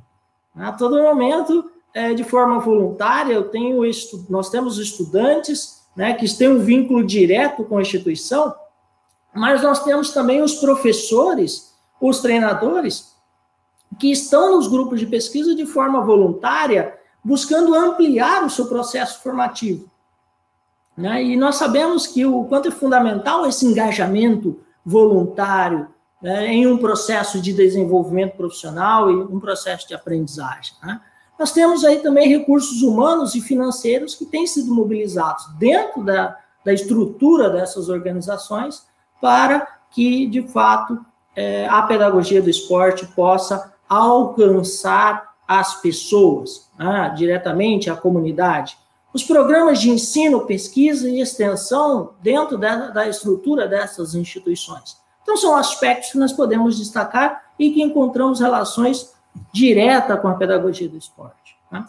Né? 0.55 0.67
A 0.67 0.71
todo 0.71 1.01
momento, 1.01 1.71
é, 1.93 2.13
de 2.13 2.23
forma 2.23 2.59
voluntária, 2.59 3.33
eu 3.33 3.49
tenho 3.49 3.81
nós 4.29 4.49
temos 4.49 4.77
estudantes 4.77 5.79
né, 5.95 6.13
que 6.13 6.31
têm 6.37 6.49
um 6.49 6.59
vínculo 6.59 7.03
direto 7.03 7.63
com 7.63 7.77
a 7.77 7.81
instituição, 7.81 8.53
mas 9.33 9.63
nós 9.63 9.83
temos 9.83 10.11
também 10.11 10.41
os 10.41 10.55
professores, 10.55 11.75
os 11.99 12.19
treinadores, 12.19 13.08
que 13.99 14.11
estão 14.11 14.55
nos 14.55 14.67
grupos 14.67 14.99
de 14.99 15.05
pesquisa 15.05 15.53
de 15.53 15.65
forma 15.65 16.01
voluntária, 16.01 16.97
buscando 17.23 17.75
ampliar 17.75 18.43
o 18.45 18.49
seu 18.49 18.65
processo 18.67 19.21
formativo. 19.21 19.89
Né? 20.97 21.23
E 21.23 21.37
nós 21.37 21.55
sabemos 21.55 22.07
que 22.07 22.25
o 22.25 22.45
quanto 22.45 22.69
é 22.69 22.71
fundamental 22.71 23.45
esse 23.45 23.65
engajamento 23.65 24.59
voluntário 24.85 25.87
né, 26.21 26.47
em 26.47 26.67
um 26.67 26.77
processo 26.77 27.41
de 27.41 27.53
desenvolvimento 27.53 28.35
profissional 28.35 29.11
e 29.11 29.15
um 29.15 29.39
processo 29.39 29.87
de 29.87 29.93
aprendizagem. 29.93 30.73
Né? 30.83 30.99
Nós 31.37 31.51
temos 31.51 31.85
aí 31.85 31.99
também 31.99 32.27
recursos 32.27 32.81
humanos 32.81 33.35
e 33.35 33.41
financeiros 33.41 34.15
que 34.15 34.25
têm 34.25 34.45
sido 34.45 34.73
mobilizados 34.73 35.45
dentro 35.57 36.03
da, 36.03 36.37
da 36.65 36.73
estrutura 36.73 37.49
dessas 37.49 37.87
organizações 37.87 38.85
para 39.21 39.67
que, 39.91 40.27
de 40.27 40.41
fato, 40.47 40.99
é, 41.35 41.65
a 41.67 41.81
pedagogia 41.83 42.41
do 42.41 42.49
esporte 42.49 43.05
possa 43.07 43.73
alcançar 43.89 45.33
as 45.47 45.81
pessoas, 45.81 46.69
né, 46.77 47.11
diretamente 47.17 47.89
a 47.89 47.95
comunidade. 47.95 48.77
Os 49.11 49.23
programas 49.23 49.79
de 49.79 49.89
ensino, 49.89 50.45
pesquisa 50.45 51.09
e 51.09 51.19
extensão 51.19 52.11
dentro 52.21 52.55
da, 52.55 52.89
da 52.89 53.07
estrutura 53.07 53.67
dessas 53.67 54.13
instituições. 54.13 54.97
Então, 55.23 55.35
são 55.35 55.55
aspectos 55.55 56.11
que 56.11 56.17
nós 56.19 56.31
podemos 56.31 56.77
destacar 56.77 57.45
e 57.57 57.71
que 57.71 57.81
encontramos 57.81 58.39
relações 58.39 59.13
diretas 59.51 60.19
com 60.21 60.27
a 60.27 60.35
pedagogia 60.35 60.87
do 60.87 60.97
esporte. 60.97 61.57
Né? 61.71 61.83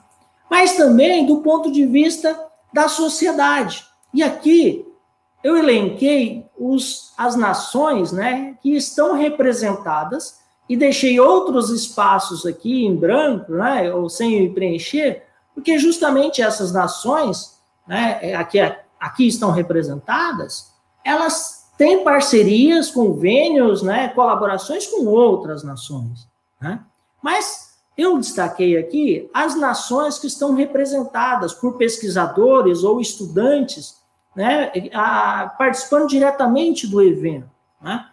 Mas 0.50 0.76
também 0.76 1.26
do 1.26 1.38
ponto 1.38 1.70
de 1.70 1.84
vista 1.84 2.38
da 2.72 2.88
sociedade. 2.88 3.84
E 4.12 4.22
aqui 4.22 4.86
eu 5.44 5.56
elenquei 5.56 6.46
os, 6.58 7.12
as 7.16 7.36
nações 7.36 8.12
né, 8.12 8.56
que 8.62 8.74
estão 8.74 9.14
representadas 9.14 10.39
e 10.70 10.76
deixei 10.76 11.18
outros 11.18 11.68
espaços 11.70 12.46
aqui 12.46 12.87
em 12.87 12.94
branco, 12.94 13.50
né, 13.52 13.92
ou 13.92 14.09
sem 14.09 14.54
preencher, 14.54 15.24
porque 15.52 15.76
justamente 15.80 16.40
essas 16.40 16.72
nações, 16.72 17.61
né, 17.88 18.20
é, 18.22 18.37
aqui, 18.37 18.61
aqui 19.00 19.26
estão 19.26 19.50
representadas, 19.50 20.72
elas 21.04 21.68
têm 21.76 22.04
parcerias, 22.04 22.88
convênios, 22.88 23.83
né, 23.83 24.11
colaborações 24.11 24.87
com 24.87 25.06
outras 25.06 25.64
nações. 25.64 26.28
Né? 26.61 26.80
Mas 27.20 27.80
eu 27.98 28.16
destaquei 28.16 28.78
aqui 28.78 29.28
as 29.35 29.56
nações 29.56 30.20
que 30.20 30.28
estão 30.28 30.54
representadas 30.54 31.52
por 31.52 31.78
pesquisadores 31.78 32.85
ou 32.85 33.00
estudantes 33.00 33.96
né, 34.37 34.70
a, 34.94 35.52
participando 35.59 36.06
diretamente 36.06 36.87
do 36.87 37.02
evento. 37.02 37.50
Né? 37.83 38.06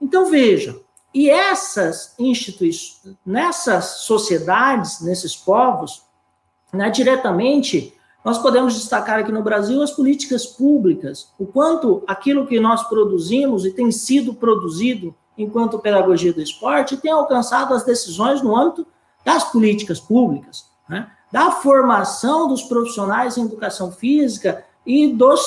Então, 0.00 0.26
veja, 0.26 0.85
e 1.16 1.30
essas 1.30 2.14
instituições, 2.18 3.16
nessas 3.24 4.02
sociedades, 4.02 5.00
nesses 5.00 5.34
povos, 5.34 6.02
né, 6.70 6.90
diretamente, 6.90 7.94
nós 8.22 8.36
podemos 8.36 8.74
destacar 8.74 9.20
aqui 9.20 9.32
no 9.32 9.42
Brasil 9.42 9.80
as 9.80 9.92
políticas 9.92 10.44
públicas, 10.44 11.32
o 11.38 11.46
quanto 11.46 12.04
aquilo 12.06 12.46
que 12.46 12.60
nós 12.60 12.82
produzimos 12.82 13.64
e 13.64 13.70
tem 13.70 13.90
sido 13.90 14.34
produzido 14.34 15.14
enquanto 15.38 15.78
pedagogia 15.78 16.34
do 16.34 16.42
esporte 16.42 16.98
tem 16.98 17.12
alcançado 17.12 17.72
as 17.72 17.82
decisões 17.82 18.42
no 18.42 18.54
âmbito 18.54 18.86
das 19.24 19.50
políticas 19.50 19.98
públicas, 19.98 20.66
né? 20.86 21.10
da 21.32 21.50
formação 21.50 22.46
dos 22.46 22.62
profissionais 22.62 23.38
em 23.38 23.46
educação 23.46 23.90
física 23.90 24.66
e 24.84 25.08
dos 25.14 25.40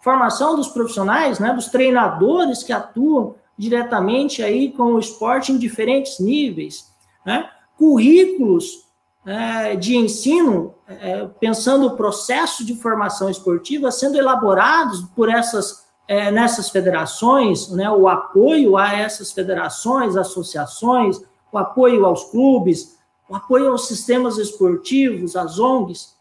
formação 0.00 0.54
dos 0.54 0.68
profissionais, 0.68 1.40
né, 1.40 1.52
dos 1.52 1.66
treinadores 1.66 2.62
que 2.62 2.72
atuam 2.72 3.34
diretamente 3.56 4.42
aí 4.42 4.70
com 4.70 4.94
o 4.94 4.98
esporte 4.98 5.52
em 5.52 5.58
diferentes 5.58 6.18
níveis, 6.18 6.92
né? 7.24 7.50
currículos 7.78 8.86
é, 9.24 9.74
de 9.76 9.96
ensino, 9.96 10.74
é, 10.86 11.26
pensando 11.40 11.86
o 11.86 11.96
processo 11.96 12.64
de 12.64 12.74
formação 12.76 13.28
esportiva 13.28 13.90
sendo 13.90 14.16
elaborados 14.16 15.02
por 15.14 15.28
essas 15.28 15.86
é, 16.08 16.30
nessas 16.30 16.70
federações, 16.70 17.68
né, 17.70 17.90
o 17.90 18.06
apoio 18.06 18.76
a 18.76 18.92
essas 18.92 19.32
federações, 19.32 20.16
associações, 20.16 21.20
o 21.50 21.58
apoio 21.58 22.06
aos 22.06 22.30
clubes, 22.30 22.96
o 23.28 23.34
apoio 23.34 23.72
aos 23.72 23.88
sistemas 23.88 24.38
esportivos, 24.38 25.34
às 25.34 25.58
ONGs, 25.58 26.14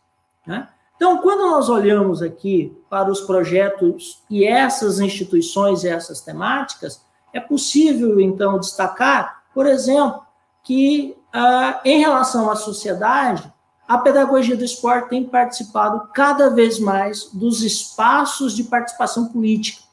né? 0.46 0.70
Então, 0.96 1.18
quando 1.18 1.42
nós 1.52 1.68
olhamos 1.68 2.22
aqui 2.22 2.76
para 2.90 3.12
os 3.12 3.20
projetos 3.20 4.24
e 4.30 4.46
essas 4.46 5.00
instituições 5.00 5.84
e 5.84 5.90
essas 5.90 6.22
temáticas, 6.22 7.05
é 7.36 7.40
possível, 7.42 8.18
então, 8.22 8.58
destacar, 8.58 9.44
por 9.54 9.68
exemplo, 9.68 10.22
que 10.64 11.18
ah, 11.34 11.82
em 11.84 12.00
relação 12.00 12.50
à 12.50 12.56
sociedade, 12.56 13.52
a 13.86 13.98
pedagogia 13.98 14.56
do 14.56 14.64
esporte 14.64 15.10
tem 15.10 15.26
participado 15.26 16.08
cada 16.14 16.50
vez 16.50 16.80
mais 16.80 17.30
dos 17.34 17.62
espaços 17.62 18.56
de 18.56 18.64
participação 18.64 19.28
política. 19.28 19.84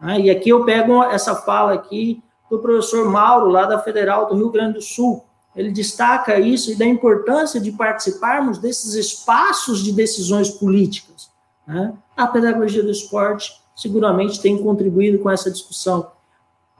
Né? 0.00 0.22
E 0.22 0.30
aqui 0.30 0.48
eu 0.48 0.64
pego 0.64 1.04
essa 1.04 1.36
fala 1.36 1.74
aqui 1.74 2.22
do 2.50 2.58
professor 2.58 3.04
Mauro, 3.10 3.48
lá 3.48 3.66
da 3.66 3.78
Federal 3.78 4.26
do 4.26 4.34
Rio 4.34 4.50
Grande 4.50 4.74
do 4.74 4.82
Sul, 4.82 5.22
ele 5.54 5.70
destaca 5.70 6.40
isso 6.40 6.72
e 6.72 6.74
da 6.74 6.86
importância 6.86 7.60
de 7.60 7.70
participarmos 7.70 8.56
desses 8.56 8.94
espaços 8.94 9.84
de 9.84 9.92
decisões 9.92 10.48
políticas. 10.48 11.30
Né? 11.66 11.92
A 12.16 12.26
pedagogia 12.26 12.82
do 12.82 12.90
esporte 12.90 13.60
seguramente 13.76 14.40
tem 14.40 14.56
contribuído 14.56 15.18
com 15.18 15.28
essa 15.28 15.50
discussão. 15.50 16.16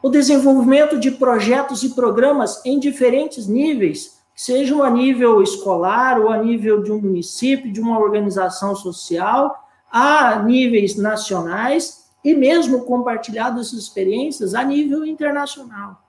O 0.01 0.09
desenvolvimento 0.09 0.99
de 0.99 1.11
projetos 1.11 1.83
e 1.83 1.91
programas 1.91 2.65
em 2.65 2.79
diferentes 2.79 3.47
níveis, 3.47 4.19
sejam 4.35 4.83
a 4.83 4.89
nível 4.89 5.43
escolar 5.43 6.21
ou 6.21 6.29
a 6.31 6.37
nível 6.37 6.83
de 6.83 6.93
um 6.93 7.01
município, 7.01 7.73
de 7.73 7.81
uma 7.81 7.99
organização 7.99 8.77
social, 8.77 9.69
a 9.91 10.41
níveis 10.43 10.97
nacionais 10.97 12.09
e 12.23 12.35
mesmo 12.35 12.85
compartilhado 12.85 13.61
essas 13.61 13.79
experiências 13.79 14.55
a 14.55 14.63
nível 14.63 15.05
internacional. 15.05 16.01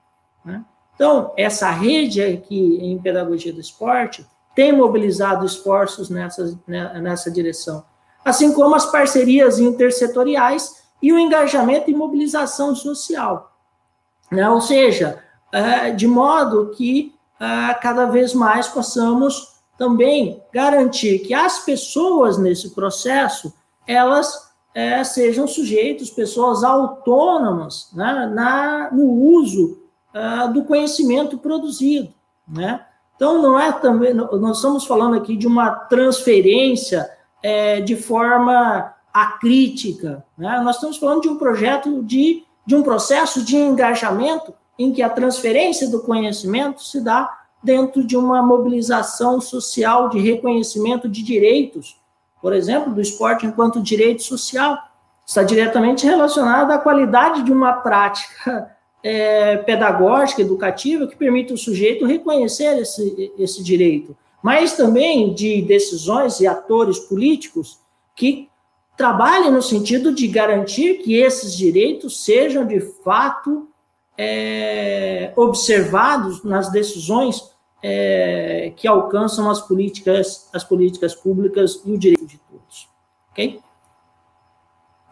Né? 0.44 0.64
Então, 0.94 1.32
essa 1.36 1.70
rede 1.70 2.22
aqui 2.22 2.78
em 2.80 2.98
pedagogia 3.00 3.52
do 3.52 3.60
esporte 3.60 4.24
tem 4.54 4.72
mobilizado 4.72 5.44
esforços 5.46 6.10
nessa, 6.10 6.58
né, 6.66 7.00
nessa 7.00 7.30
direção, 7.30 7.84
assim 8.24 8.52
como 8.52 8.74
as 8.74 8.86
parcerias 8.86 9.58
intersetoriais 9.58 10.84
e 11.02 11.12
o 11.12 11.18
engajamento 11.18 11.90
e 11.90 11.94
mobilização 11.94 12.76
social. 12.76 13.49
Né? 14.30 14.48
Ou 14.48 14.60
seja, 14.60 15.22
é, 15.52 15.90
de 15.90 16.06
modo 16.06 16.70
que 16.76 17.14
é, 17.40 17.74
cada 17.74 18.06
vez 18.06 18.34
mais 18.34 18.68
possamos 18.68 19.60
também 19.76 20.42
garantir 20.52 21.20
que 21.20 21.32
as 21.32 21.60
pessoas 21.60 22.38
nesse 22.38 22.70
processo 22.70 23.52
elas 23.86 24.50
é, 24.74 25.02
sejam 25.02 25.48
sujeitos, 25.48 26.10
pessoas 26.10 26.62
autônomas 26.62 27.90
né, 27.92 28.30
na, 28.32 28.90
no 28.92 29.10
uso 29.10 29.78
do 30.52 30.64
conhecimento 30.64 31.38
produzido, 31.38 32.12
né? 32.48 32.84
Então, 33.20 33.42
não 33.42 33.60
é 33.60 33.70
também, 33.70 34.14
nós 34.14 34.56
estamos 34.56 34.86
falando 34.86 35.14
aqui 35.14 35.36
de 35.36 35.46
uma 35.46 35.72
transferência 35.72 37.06
é, 37.42 37.78
de 37.78 37.94
forma 37.94 38.94
acrítica, 39.12 40.24
né? 40.38 40.58
Nós 40.64 40.76
estamos 40.76 40.96
falando 40.96 41.20
de 41.20 41.28
um 41.28 41.36
projeto 41.36 42.02
de, 42.02 42.44
de 42.66 42.74
um 42.74 42.82
processo 42.82 43.44
de 43.44 43.56
engajamento 43.56 44.54
em 44.78 44.92
que 44.92 45.02
a 45.02 45.10
transferência 45.10 45.88
do 45.88 46.00
conhecimento 46.00 46.82
se 46.82 47.00
dá 47.00 47.38
dentro 47.62 48.02
de 48.04 48.16
uma 48.16 48.42
mobilização 48.42 49.40
social 49.40 50.08
de 50.08 50.18
reconhecimento 50.18 51.08
de 51.08 51.22
direitos, 51.22 51.98
por 52.40 52.52
exemplo, 52.52 52.94
do 52.94 53.00
esporte 53.00 53.44
enquanto 53.44 53.82
direito 53.82 54.22
social, 54.22 54.78
está 55.26 55.42
diretamente 55.42 56.06
relacionado 56.06 56.72
à 56.72 56.78
qualidade 56.78 57.42
de 57.42 57.52
uma 57.52 57.74
prática 57.74 58.74
é, 59.02 59.58
pedagógica, 59.58 60.42
educativa, 60.42 61.06
que 61.06 61.16
permite 61.16 61.52
o 61.52 61.58
sujeito 61.58 62.06
reconhecer 62.06 62.78
esse, 62.78 63.32
esse 63.38 63.62
direito, 63.62 64.16
mas 64.42 64.76
também 64.76 65.32
de 65.34 65.62
decisões 65.62 66.40
e 66.40 66.46
atores 66.46 66.98
políticos 66.98 67.78
que 68.16 68.49
trabalhem 68.96 69.50
no 69.50 69.62
sentido 69.62 70.12
de 70.14 70.28
garantir 70.28 70.98
que 71.02 71.16
esses 71.16 71.56
direitos 71.56 72.22
sejam 72.24 72.66
de 72.66 72.80
fato 73.02 73.68
é, 74.16 75.32
observados 75.36 76.44
nas 76.44 76.70
decisões 76.70 77.50
é, 77.82 78.72
que 78.76 78.86
alcançam 78.86 79.50
as 79.50 79.60
políticas, 79.60 80.48
as 80.52 80.62
políticas 80.62 81.14
públicas 81.14 81.80
e 81.84 81.92
o 81.92 81.98
direito 81.98 82.26
de 82.26 82.38
todos. 82.38 82.88
Ok? 83.30 83.60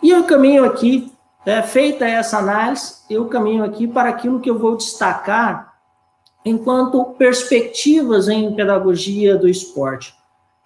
E 0.02 0.10
eu 0.10 0.24
caminho 0.24 0.64
aqui 0.64 1.10
é, 1.46 1.62
feita 1.62 2.04
essa 2.04 2.38
análise, 2.38 2.96
eu 3.08 3.26
caminho 3.26 3.64
aqui 3.64 3.88
para 3.88 4.10
aquilo 4.10 4.40
que 4.40 4.50
eu 4.50 4.58
vou 4.58 4.76
destacar 4.76 5.78
enquanto 6.44 7.04
perspectivas 7.16 8.28
em 8.28 8.54
pedagogia 8.54 9.36
do 9.36 9.48
esporte, 9.48 10.14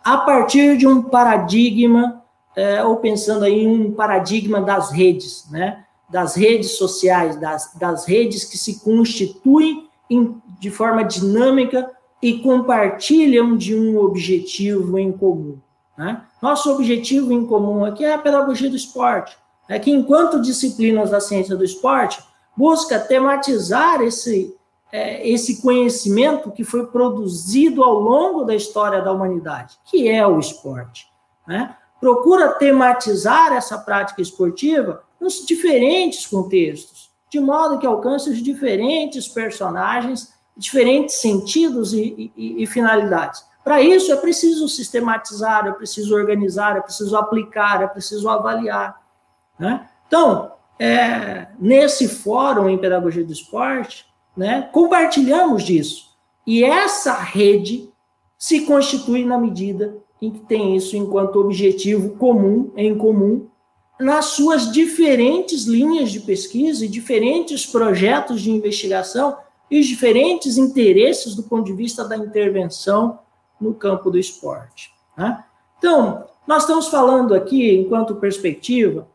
a 0.05 0.19
partir 0.19 0.77
de 0.77 0.87
um 0.87 1.03
paradigma 1.03 2.22
é, 2.55 2.85
ou 2.85 2.97
pensando 2.97 3.45
aí 3.45 3.63
em 3.63 3.69
um 3.69 3.93
paradigma 3.93 4.61
das 4.61 4.91
redes, 4.91 5.49
né? 5.51 5.85
das 6.09 6.35
redes 6.35 6.73
sociais, 6.73 7.37
das, 7.37 7.75
das 7.75 8.07
redes 8.07 8.45
que 8.45 8.59
se 8.59 8.81
constituem 8.81 9.89
em, 10.11 10.37
de 10.61 10.71
forma 10.71 11.03
dinâmica 11.03 11.91
e 12.21 12.39
compartilham 12.39 13.57
de 13.57 13.75
um 13.75 13.99
objetivo 13.99 14.99
em 14.99 15.11
comum. 15.11 15.59
Né? 15.97 16.23
Nosso 16.41 16.71
objetivo 16.71 17.33
em 17.33 17.47
comum 17.47 17.85
aqui 17.85 18.05
é 18.05 18.13
a 18.13 18.19
pedagogia 18.19 18.69
do 18.69 18.77
esporte, 18.77 19.37
é 19.69 19.79
que 19.79 19.91
enquanto 19.91 20.41
disciplinas 20.41 21.11
da 21.11 21.21
ciência 21.21 21.57
do 21.57 21.65
esporte, 21.65 22.23
busca 22.55 22.99
tematizar 22.99 24.03
esse, 24.03 24.55
é, 24.93 25.27
esse 25.27 25.63
conhecimento 25.63 26.51
que 26.51 26.63
foi 26.63 26.87
produzido 26.87 27.83
ao 27.83 27.99
longo 27.99 28.45
da 28.45 28.55
história 28.55 29.01
da 29.01 29.13
humanidade, 29.13 29.79
que 29.87 30.09
é 30.09 30.27
o 30.27 30.39
esporte. 30.39 31.07
Né? 31.47 31.75
Procura 32.03 32.49
tematizar 32.55 33.53
essa 33.53 33.79
prática 33.79 34.21
esportiva 34.21 35.05
nos 35.21 35.47
diferentes 35.47 36.27
contextos, 36.27 37.13
de 37.31 37.39
modo 37.39 37.79
que 37.79 37.87
alcance 37.87 38.29
os 38.29 38.43
diferentes 38.43 39.29
personagens, 39.29 40.35
diferentes 40.57 41.21
sentidos 41.21 41.93
e, 41.93 42.33
e, 42.37 42.65
e 42.65 42.67
finalidades. 42.67 43.45
Para 43.63 43.81
isso 43.81 44.13
é 44.13 44.17
preciso 44.17 44.69
sistematizar, 44.69 45.69
é 45.69 45.71
preciso 45.71 46.13
organizar, 46.17 46.77
é 46.77 46.81
preciso 46.81 47.17
aplicar, 47.17 47.85
é 47.85 47.87
preciso 47.87 48.29
avaliar. 48.29 49.01
Né? 49.57 49.89
Então, 50.09 50.55
é, 50.81 51.47
nesse 51.57 52.09
fórum 52.09 52.69
em 52.69 52.79
pedagogia 52.79 53.25
do 53.25 53.33
esporte, 53.33 54.05
né, 54.37 54.69
compartilhamos 54.73 55.63
disso. 55.63 56.11
E 56.45 56.65
essa 56.65 57.15
rede 57.15 57.89
se 58.37 58.63
constitui 58.63 59.25
na 59.25 59.39
medida 59.39 60.03
em 60.23 60.31
que 60.31 60.39
tem 60.39 60.77
isso 60.77 60.97
enquanto 60.97 61.41
objetivo 61.41 62.11
comum, 62.11 62.71
em 62.77 62.97
comum, 62.97 63.49
nas 63.99 64.27
suas 64.27 64.71
diferentes 64.71 65.65
linhas 65.65 66.13
de 66.13 66.21
pesquisa 66.21 66.85
e 66.85 66.89
diferentes 66.89 67.67
projetos 67.67 68.41
de 68.41 68.51
investigação 68.53 69.37
e 69.69 69.81
os 69.81 69.87
diferentes 69.87 70.57
interesses 70.57 71.35
do 71.35 71.43
ponto 71.43 71.65
de 71.65 71.73
vista 71.73 72.05
da 72.05 72.17
intervenção 72.17 73.19
no 73.61 73.75
campo 73.75 74.11
do 74.11 74.19
esporte. 74.19 74.93
Né? 75.17 75.43
Então, 75.79 76.25
nós 76.47 76.63
estamos 76.63 76.87
falando 76.87 77.35
aqui, 77.35 77.75
enquanto 77.75 78.15
perspectiva, 78.15 79.09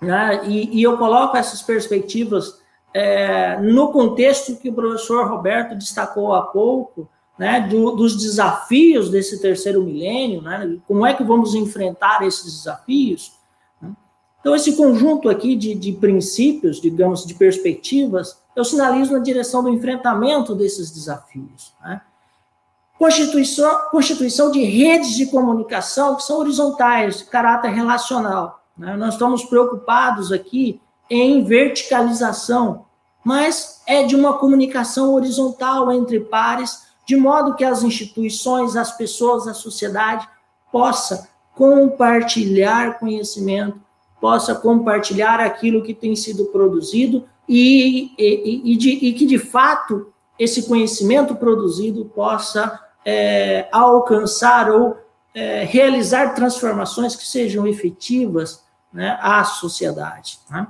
né, 0.00 0.42
e, 0.46 0.78
e 0.78 0.82
eu 0.82 0.96
coloco 0.96 1.36
essas 1.36 1.60
perspectivas 1.62 2.60
é, 2.94 3.58
no 3.60 3.92
contexto 3.92 4.56
que 4.56 4.70
o 4.70 4.74
professor 4.74 5.28
Roberto 5.28 5.74
destacou 5.74 6.34
há 6.34 6.42
pouco, 6.42 7.08
né, 7.42 7.60
do, 7.60 7.90
dos 7.96 8.16
desafios 8.16 9.10
desse 9.10 9.40
terceiro 9.40 9.82
milênio, 9.82 10.40
né, 10.42 10.78
como 10.86 11.04
é 11.04 11.12
que 11.12 11.24
vamos 11.24 11.56
enfrentar 11.56 12.22
esses 12.22 12.58
desafios. 12.58 13.32
Né? 13.82 13.90
Então, 14.40 14.54
esse 14.54 14.76
conjunto 14.76 15.28
aqui 15.28 15.56
de, 15.56 15.74
de 15.74 15.90
princípios, 15.90 16.80
digamos, 16.80 17.26
de 17.26 17.34
perspectivas, 17.34 18.40
eu 18.54 18.64
sinalizo 18.64 19.12
na 19.12 19.18
direção 19.18 19.60
do 19.60 19.70
enfrentamento 19.70 20.54
desses 20.54 20.92
desafios. 20.92 21.74
Né? 21.82 22.00
Constituição, 22.96 23.90
constituição 23.90 24.52
de 24.52 24.62
redes 24.62 25.16
de 25.16 25.26
comunicação 25.26 26.14
que 26.14 26.22
são 26.22 26.38
horizontais, 26.38 27.18
de 27.18 27.24
caráter 27.24 27.72
relacional. 27.72 28.62
Né? 28.78 28.94
Nós 28.94 29.14
estamos 29.14 29.42
preocupados 29.46 30.30
aqui 30.30 30.80
em 31.10 31.42
verticalização, 31.42 32.84
mas 33.24 33.82
é 33.84 34.04
de 34.04 34.14
uma 34.14 34.38
comunicação 34.38 35.12
horizontal 35.12 35.90
entre 35.90 36.20
pares, 36.20 36.91
de 37.12 37.16
modo 37.16 37.54
que 37.54 37.62
as 37.62 37.82
instituições, 37.82 38.74
as 38.74 38.96
pessoas, 38.96 39.46
a 39.46 39.52
sociedade 39.52 40.26
possa 40.72 41.28
compartilhar 41.54 42.98
conhecimento, 42.98 43.78
possa 44.18 44.54
compartilhar 44.54 45.38
aquilo 45.38 45.82
que 45.82 45.92
tem 45.92 46.16
sido 46.16 46.46
produzido 46.46 47.28
e, 47.46 48.14
e, 48.18 48.72
e, 48.72 48.76
de, 48.78 48.90
e 48.92 49.12
que, 49.12 49.26
de 49.26 49.38
fato, 49.38 50.10
esse 50.38 50.66
conhecimento 50.66 51.34
produzido 51.36 52.06
possa 52.06 52.80
é, 53.04 53.68
alcançar 53.70 54.70
ou 54.70 54.96
é, 55.34 55.64
realizar 55.64 56.34
transformações 56.34 57.14
que 57.14 57.26
sejam 57.26 57.66
efetivas 57.66 58.64
né, 58.90 59.18
à 59.20 59.44
sociedade. 59.44 60.38
Né? 60.50 60.66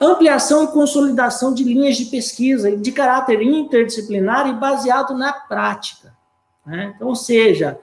Ampliação 0.00 0.64
e 0.64 0.68
consolidação 0.68 1.54
de 1.54 1.64
linhas 1.64 1.96
de 1.96 2.06
pesquisa 2.06 2.76
de 2.76 2.92
caráter 2.92 3.40
interdisciplinar 3.42 4.48
e 4.48 4.52
baseado 4.54 5.16
na 5.16 5.32
prática. 5.32 6.14
Né? 6.66 6.92
Então, 6.94 7.08
ou 7.08 7.16
seja, 7.16 7.78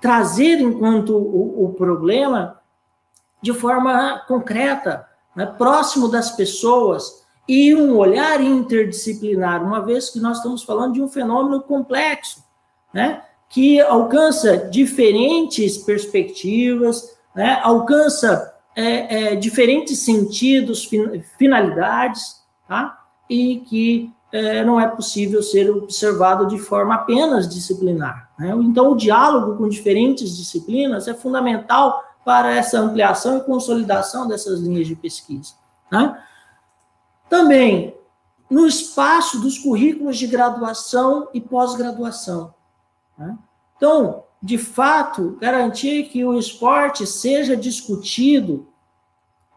trazer 0.00 0.60
enquanto 0.60 1.16
o, 1.16 1.64
o 1.64 1.72
problema 1.72 2.60
de 3.40 3.52
forma 3.52 4.22
concreta, 4.26 5.06
né, 5.34 5.46
próximo 5.46 6.08
das 6.08 6.30
pessoas, 6.30 7.24
e 7.48 7.74
um 7.74 7.96
olhar 7.96 8.40
interdisciplinar, 8.40 9.62
uma 9.62 9.80
vez 9.80 10.08
que 10.08 10.18
nós 10.18 10.38
estamos 10.38 10.62
falando 10.62 10.94
de 10.94 11.02
um 11.02 11.08
fenômeno 11.08 11.62
complexo, 11.62 12.42
né? 12.92 13.22
que 13.48 13.80
alcança 13.80 14.56
diferentes 14.56 15.76
perspectivas, 15.76 17.16
né? 17.34 17.60
alcança 17.62 18.53
é, 18.74 19.32
é, 19.32 19.36
diferentes 19.36 20.00
sentidos, 20.00 20.88
finalidades, 21.38 22.42
tá? 22.66 23.04
e 23.28 23.60
que 23.60 24.12
é, 24.32 24.64
não 24.64 24.80
é 24.80 24.88
possível 24.88 25.42
ser 25.42 25.70
observado 25.70 26.46
de 26.46 26.58
forma 26.58 26.94
apenas 26.94 27.48
disciplinar. 27.48 28.30
Né? 28.38 28.50
Então, 28.62 28.92
o 28.92 28.96
diálogo 28.96 29.56
com 29.56 29.68
diferentes 29.68 30.36
disciplinas 30.36 31.06
é 31.06 31.14
fundamental 31.14 32.02
para 32.24 32.52
essa 32.52 32.80
ampliação 32.80 33.38
e 33.38 33.42
consolidação 33.42 34.26
dessas 34.26 34.60
linhas 34.60 34.88
de 34.88 34.96
pesquisa. 34.96 35.54
Né? 35.90 36.20
Também, 37.28 37.94
no 38.50 38.66
espaço 38.66 39.40
dos 39.40 39.58
currículos 39.58 40.18
de 40.18 40.26
graduação 40.26 41.28
e 41.32 41.40
pós-graduação. 41.40 42.52
Né? 43.16 43.38
Então, 43.76 44.23
de 44.44 44.58
fato, 44.58 45.38
garantir 45.40 46.10
que 46.10 46.22
o 46.22 46.38
esporte 46.38 47.06
seja 47.06 47.56
discutido 47.56 48.68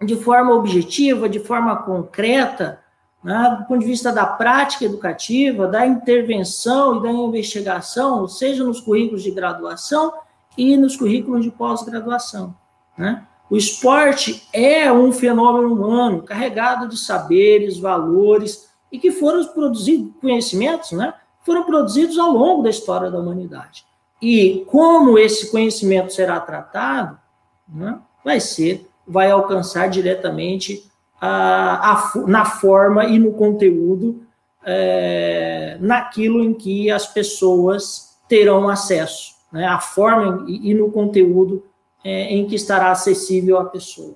de 0.02 0.16
forma 0.16 0.54
objetiva, 0.54 1.28
de 1.28 1.42
forma 1.42 1.76
concreta, 1.76 2.80
né, 3.22 3.58
do 3.60 3.66
ponto 3.66 3.82
de 3.82 3.86
vista 3.86 4.14
da 4.14 4.26
prática 4.26 4.86
educativa, 4.86 5.68
da 5.68 5.86
intervenção 5.86 6.96
e 6.96 7.04
da 7.04 7.12
investigação, 7.12 8.30
seja 8.30 8.64
nos 8.64 8.80
currículos 8.80 9.24
de 9.24 9.32
graduação 9.32 10.14
e 10.58 10.78
nos 10.78 10.96
currículos 10.96 11.44
de 11.44 11.52
pós-graduação. 11.52 12.56
Né? 12.98 13.28
O 13.50 13.58
esporte 13.58 14.48
é 14.54 14.90
um 14.90 15.12
fenômeno 15.12 15.74
humano 15.74 16.24
carregado 16.24 16.88
de 16.88 16.98
saberes, 16.98 17.78
valores 17.78 18.70
e 18.90 18.98
que 18.98 19.12
foram 19.12 19.44
produzidos, 19.48 20.14
conhecimentos, 20.22 20.94
né? 20.94 21.14
foram 21.42 21.66
produzidos 21.66 22.18
ao 22.18 22.32
longo 22.32 22.64
da 22.64 22.70
história 22.70 23.12
da 23.12 23.20
humanidade. 23.20 23.86
E 24.22 24.66
como 24.68 25.18
esse 25.18 25.52
conhecimento 25.52 26.14
será 26.14 26.40
tratado, 26.40 27.20
né, 27.68 28.00
vai 28.24 28.40
ser, 28.40 28.88
vai 29.08 29.30
alcançar 29.30 29.90
diretamente 29.90 30.90
a, 31.22 31.94
a, 31.94 32.14
na 32.28 32.46
forma 32.46 33.06
e 33.06 33.20
no 33.20 33.34
conteúdo, 33.34 34.24
é, 34.66 35.78
naquilo 35.80 36.44
em 36.44 36.54
que 36.54 36.92
as 36.92 37.08
pessoas 37.08 38.18
terão 38.28 38.68
acesso, 38.68 39.36
né, 39.52 39.66
a 39.66 39.80
forma 39.80 40.46
e, 40.48 40.72
e 40.72 40.74
no 40.74 40.92
conteúdo 40.92 41.64
é, 42.04 42.34
em 42.34 42.48
que 42.48 42.56
estará 42.56 42.92
acessível 42.92 43.58
à 43.58 43.66
pessoa. 43.66 44.16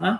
Né? 0.00 0.18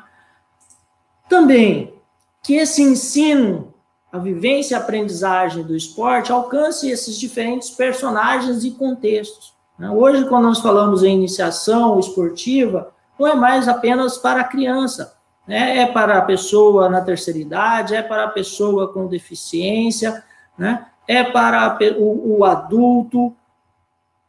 Também 1.29 1.95
que 2.43 2.55
esse 2.55 2.83
ensino 2.83 3.75
a 4.11 4.19
vivência 4.19 4.75
e 4.75 4.77
a 4.77 4.81
aprendizagem 4.81 5.63
do 5.63 5.77
esporte 5.77 6.33
alcance 6.33 6.91
esses 6.91 7.19
diferentes 7.19 7.71
personagens 7.71 8.65
e 8.65 8.71
contextos. 8.71 9.53
Né? 9.79 9.91
Hoje, 9.91 10.27
quando 10.27 10.45
nós 10.45 10.61
falamos 10.61 11.03
em 11.03 11.15
iniciação 11.15 12.01
esportiva, 12.01 12.93
não 13.19 13.27
é 13.27 13.35
mais 13.35 13.69
apenas 13.69 14.17
para 14.17 14.41
a 14.41 14.45
criança, 14.45 15.15
né? 15.47 15.79
é 15.79 15.87
para 15.87 16.19
a 16.19 16.23
pessoa 16.23 16.89
na 16.89 17.01
terceira 17.01 17.39
idade, 17.39 17.95
é 17.95 18.03
para 18.03 18.25
a 18.25 18.29
pessoa 18.29 18.93
com 18.93 19.07
deficiência, 19.07 20.25
né? 20.57 20.87
é 21.07 21.23
para 21.23 21.79
o, 21.99 22.39
o 22.39 22.45
adulto, 22.45 23.35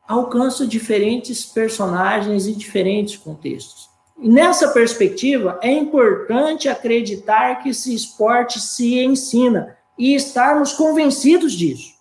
alcança 0.08 0.66
diferentes 0.66 1.46
personagens 1.46 2.48
e 2.48 2.56
diferentes 2.56 3.16
contextos. 3.16 3.89
Nessa 4.22 4.68
perspectiva, 4.70 5.58
é 5.62 5.72
importante 5.72 6.68
acreditar 6.68 7.64
que 7.64 7.70
esse 7.70 7.96
esporte 7.96 8.60
se 8.60 9.00
ensina 9.00 9.78
e 9.98 10.14
estarmos 10.14 10.74
convencidos 10.74 11.54
disso, 11.54 11.94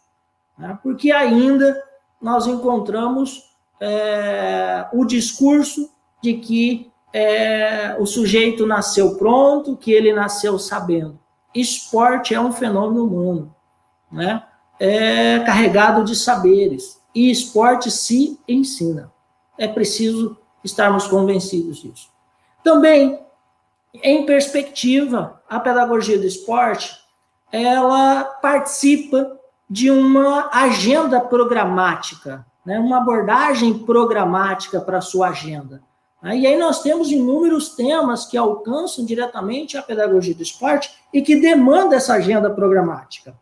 né? 0.59 0.76
porque 0.83 1.12
ainda 1.12 1.81
nós 2.20 2.46
encontramos 2.48 3.54
é, 3.81 4.87
o 4.92 5.04
discurso 5.04 5.90
de 6.20 6.35
que 6.35 6.90
é, 7.12 7.96
o 8.00 8.07
sujeito 8.07 8.66
nasceu 8.66 9.16
pronto, 9.16 9.76
que 9.76 9.92
ele 9.92 10.12
nasceu 10.12 10.59
sabendo. 10.59 11.18
Esporte 11.54 12.35
é 12.35 12.40
um 12.40 12.52
fenômeno 12.52 13.04
humano, 13.04 13.54
né? 14.11 14.42
é 14.81 15.38
carregado 15.40 16.04
de 16.04 16.16
saberes, 16.16 17.00
e 17.14 17.31
esporte 17.31 17.90
se 17.92 18.38
ensina. 18.48 19.12
É 19.57 19.68
preciso 19.68 20.37
estarmos 20.64 21.06
convencidos 21.06 21.78
disso. 21.78 22.08
Também, 22.62 23.20
em 23.94 24.26
perspectiva, 24.26 25.42
a 25.48 25.60
pedagogia 25.60 26.18
do 26.18 26.26
esporte, 26.26 26.96
ela 27.50 28.24
participa 28.24 29.38
de 29.68 29.90
uma 29.90 30.50
agenda 30.52 31.20
programática, 31.20 32.44
né, 32.64 32.78
uma 32.78 32.98
abordagem 32.98 33.78
programática 33.78 34.80
para 34.80 34.98
a 34.98 35.02
sua 35.02 35.28
agenda. 35.28 35.82
E 36.22 36.46
aí 36.46 36.56
nós 36.56 36.82
temos 36.82 37.12
inúmeros 37.12 37.70
temas 37.76 38.26
que 38.26 38.36
alcançam 38.36 39.04
diretamente 39.04 39.78
a 39.78 39.82
pedagogia 39.82 40.34
do 40.34 40.42
esporte 40.42 40.90
e 41.12 41.22
que 41.22 41.36
demandam 41.36 41.94
essa 41.94 42.14
agenda 42.14 42.50
programática. 42.50 43.38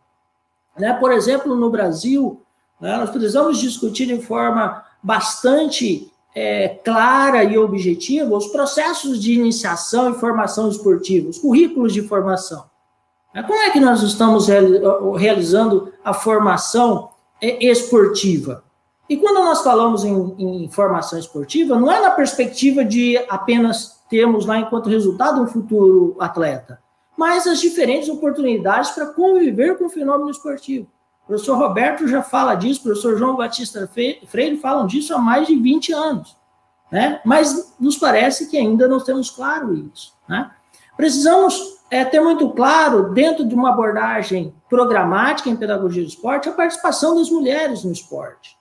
Né? 0.77 0.93
Por 0.93 1.11
exemplo, 1.11 1.55
no 1.55 1.71
Brasil, 1.71 2.43
né, 2.79 2.95
nós 2.97 3.09
precisamos 3.09 3.57
discutir 3.57 4.05
de 4.05 4.21
forma 4.21 4.85
bastante 5.01 6.11
é, 6.39 6.67
clara 6.83 7.43
e 7.43 7.57
objetiva 7.57 8.37
os 8.37 8.45
processos 8.49 9.19
de 9.19 9.33
iniciação 9.33 10.11
e 10.11 10.19
formação 10.19 10.69
esportiva, 10.69 11.29
os 11.29 11.39
currículos 11.39 11.91
de 11.91 12.03
formação. 12.03 12.65
Como 13.33 13.59
é 13.59 13.71
que 13.71 13.79
nós 13.79 14.03
estamos 14.03 14.47
realizando 15.17 15.91
a 16.03 16.13
formação 16.13 17.09
é, 17.41 17.65
esportiva? 17.65 18.63
E 19.09 19.17
quando 19.17 19.43
nós 19.43 19.63
falamos 19.63 20.03
em, 20.03 20.35
em, 20.37 20.69
formação 20.69 21.17
esportiva, 21.17 21.75
não 21.79 21.91
é 21.91 21.99
na 22.01 22.11
perspectiva 22.11 22.85
de 22.85 23.17
apenas 23.29 23.99
termos 24.07 24.45
lá 24.45 24.59
enquanto 24.59 24.89
resultado 24.89 25.41
um 25.41 25.47
futuro 25.47 26.15
atleta, 26.19 26.79
mas 27.17 27.47
as 27.47 27.59
diferentes 27.59 28.09
oportunidades 28.09 28.91
para 28.91 29.07
conviver 29.07 29.75
com 29.75 29.85
o 29.85 29.89
fenômeno 29.89 30.29
esportivo. 30.29 30.87
O 31.27 31.35
professor 31.35 31.57
Roberto 31.57 32.07
já 32.07 32.23
fala 32.23 32.55
disso, 32.55 32.79
o 32.79 32.83
professor 32.83 33.17
João 33.17 33.35
Batista 33.35 33.85
Freire 34.27 34.57
falam 34.57 34.87
disso 34.87 35.13
há 35.13 35.17
mais 35.17 35.45
de 35.45 35.55
20 35.55 35.91
anos. 35.91 36.37
Né? 36.89 37.19
Mas 37.25 37.75
nos 37.77 37.97
parece 37.97 38.49
que 38.49 38.57
ainda 38.57 38.87
não 38.87 39.03
temos 39.03 39.29
claro 39.29 39.73
isso. 39.73 40.13
Né? 40.25 40.49
Precisamos 40.95 41.79
é, 41.91 42.05
ter 42.05 42.21
muito 42.21 42.49
claro, 42.51 43.13
dentro 43.13 43.45
de 43.45 43.53
uma 43.53 43.69
abordagem 43.69 44.55
programática 44.69 45.49
em 45.49 45.55
pedagogia 45.57 46.01
do 46.01 46.07
esporte, 46.07 46.47
a 46.47 46.53
participação 46.53 47.15
das 47.15 47.29
mulheres 47.29 47.83
no 47.83 47.91
esporte. 47.91 48.57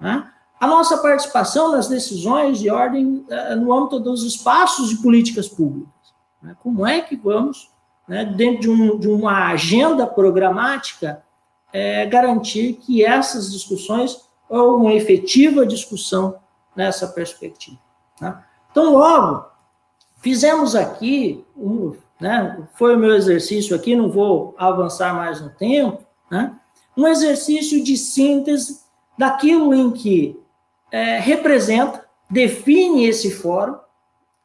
Né? 0.00 0.28
A 0.58 0.66
nossa 0.66 0.98
participação 0.98 1.70
nas 1.70 1.86
decisões 1.86 2.58
de 2.58 2.70
ordem 2.70 3.24
uh, 3.30 3.56
no 3.56 3.72
âmbito 3.72 4.00
dos 4.00 4.24
espaços 4.24 4.88
de 4.88 4.96
políticas 4.96 5.48
públicas. 5.48 5.94
Né? 6.42 6.56
Como 6.60 6.84
é 6.84 7.00
que 7.00 7.14
vamos, 7.14 7.70
né, 8.06 8.24
dentro 8.24 8.60
de, 8.62 8.70
um, 8.70 8.98
de, 8.98 9.08
uma 9.08 9.52
agenda 9.52 10.06
programática, 10.06 11.22
é, 11.72 12.06
garantir 12.06 12.74
que 12.74 13.04
essas 13.04 13.52
discussões, 13.52 14.28
ou 14.48 14.76
uma 14.76 14.92
efetiva 14.92 15.64
discussão 15.64 16.36
nessa 16.74 17.06
perspectiva. 17.08 17.78
Né? 18.20 18.36
Então, 18.70 18.92
logo, 18.94 19.46
fizemos 20.20 20.74
aqui, 20.74 21.44
um, 21.56 21.94
né, 22.20 22.66
foi 22.74 22.94
o 22.94 22.98
meu 22.98 23.14
exercício 23.14 23.74
aqui, 23.74 23.96
não 23.96 24.10
vou 24.10 24.54
avançar 24.58 25.14
mais 25.14 25.40
no 25.40 25.50
tempo, 25.50 26.04
né, 26.30 26.54
um 26.96 27.06
exercício 27.06 27.82
de 27.82 27.96
síntese 27.96 28.80
daquilo 29.16 29.74
em 29.74 29.90
que 29.90 30.38
é, 30.90 31.18
representa, 31.18 32.04
define 32.28 33.06
esse 33.06 33.30
fórum, 33.30 33.78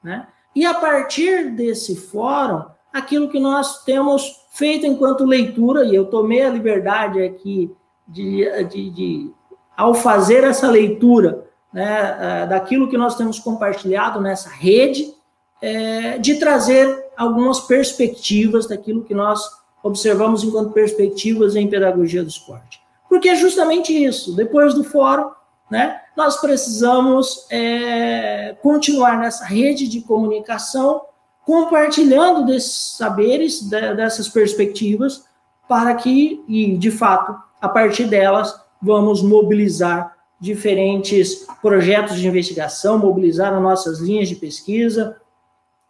né? 0.04 0.28
e 0.56 0.66
a 0.66 0.74
partir 0.74 1.52
desse 1.52 1.96
fórum, 1.96 2.66
aquilo 2.94 3.30
que 3.30 3.40
nós 3.40 3.84
temos 3.84 4.45
feito 4.56 4.86
enquanto 4.86 5.26
leitura, 5.26 5.84
e 5.84 5.94
eu 5.94 6.06
tomei 6.06 6.42
a 6.42 6.50
liberdade 6.50 7.22
aqui 7.22 7.76
de, 8.08 8.48
de, 8.70 8.90
de 8.90 9.32
ao 9.76 9.94
fazer 9.94 10.46
essa 10.46 10.72
leitura 10.72 11.46
né, 11.74 12.18
é, 12.20 12.48
daquilo 12.48 12.90
que 12.90 12.98
nós 12.98 13.18
temos 13.18 13.38
compartilhado 13.38 14.22
nessa 14.22 14.50
rede, 14.50 15.14
é, 15.62 16.18
de 16.20 16.36
trazer 16.36 17.06
algumas 17.18 17.60
perspectivas 17.60 18.66
daquilo 18.66 19.04
que 19.04 19.14
nós 19.14 19.42
observamos 19.84 20.42
enquanto 20.42 20.72
perspectivas 20.72 21.58
em 21.58 21.70
pedagogia 21.70 22.24
do 22.24 22.30
esporte. 22.30 22.80
Porque 23.10 23.28
é 23.28 23.36
justamente 23.36 23.92
isso. 23.92 24.34
Depois 24.38 24.74
do 24.74 24.86
fórum, 24.86 25.32
né, 25.70 26.00
nós 26.16 26.40
precisamos 26.40 27.46
é, 27.52 28.56
continuar 28.62 29.20
nessa 29.20 29.44
rede 29.44 29.90
de 29.90 30.00
comunicação, 30.00 31.02
compartilhando 31.46 32.46
desses 32.46 32.98
saberes, 32.98 33.62
dessas 33.70 34.28
perspectivas, 34.28 35.24
para 35.68 35.94
que, 35.96 36.44
e 36.48 36.76
de 36.78 36.92
fato, 36.92 37.36
a 37.62 37.70
partir 37.70 38.06
delas, 38.06 38.60
vamos 38.82 39.22
mobilizar 39.22 40.16
diferentes 40.40 41.46
projetos 41.62 42.18
de 42.18 42.28
investigação, 42.28 42.98
mobilizar 42.98 43.54
as 43.54 43.62
nossas 43.62 44.00
linhas 44.00 44.28
de 44.28 44.36
pesquisa, 44.36 45.18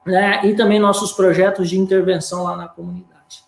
né, 0.06 0.46
e 0.46 0.56
também 0.56 0.80
nossos 0.80 1.14
projetos 1.14 1.70
de 1.70 1.80
intervenção 1.80 2.44
lá 2.44 2.56
na 2.56 2.68
comunidade. 2.68 3.44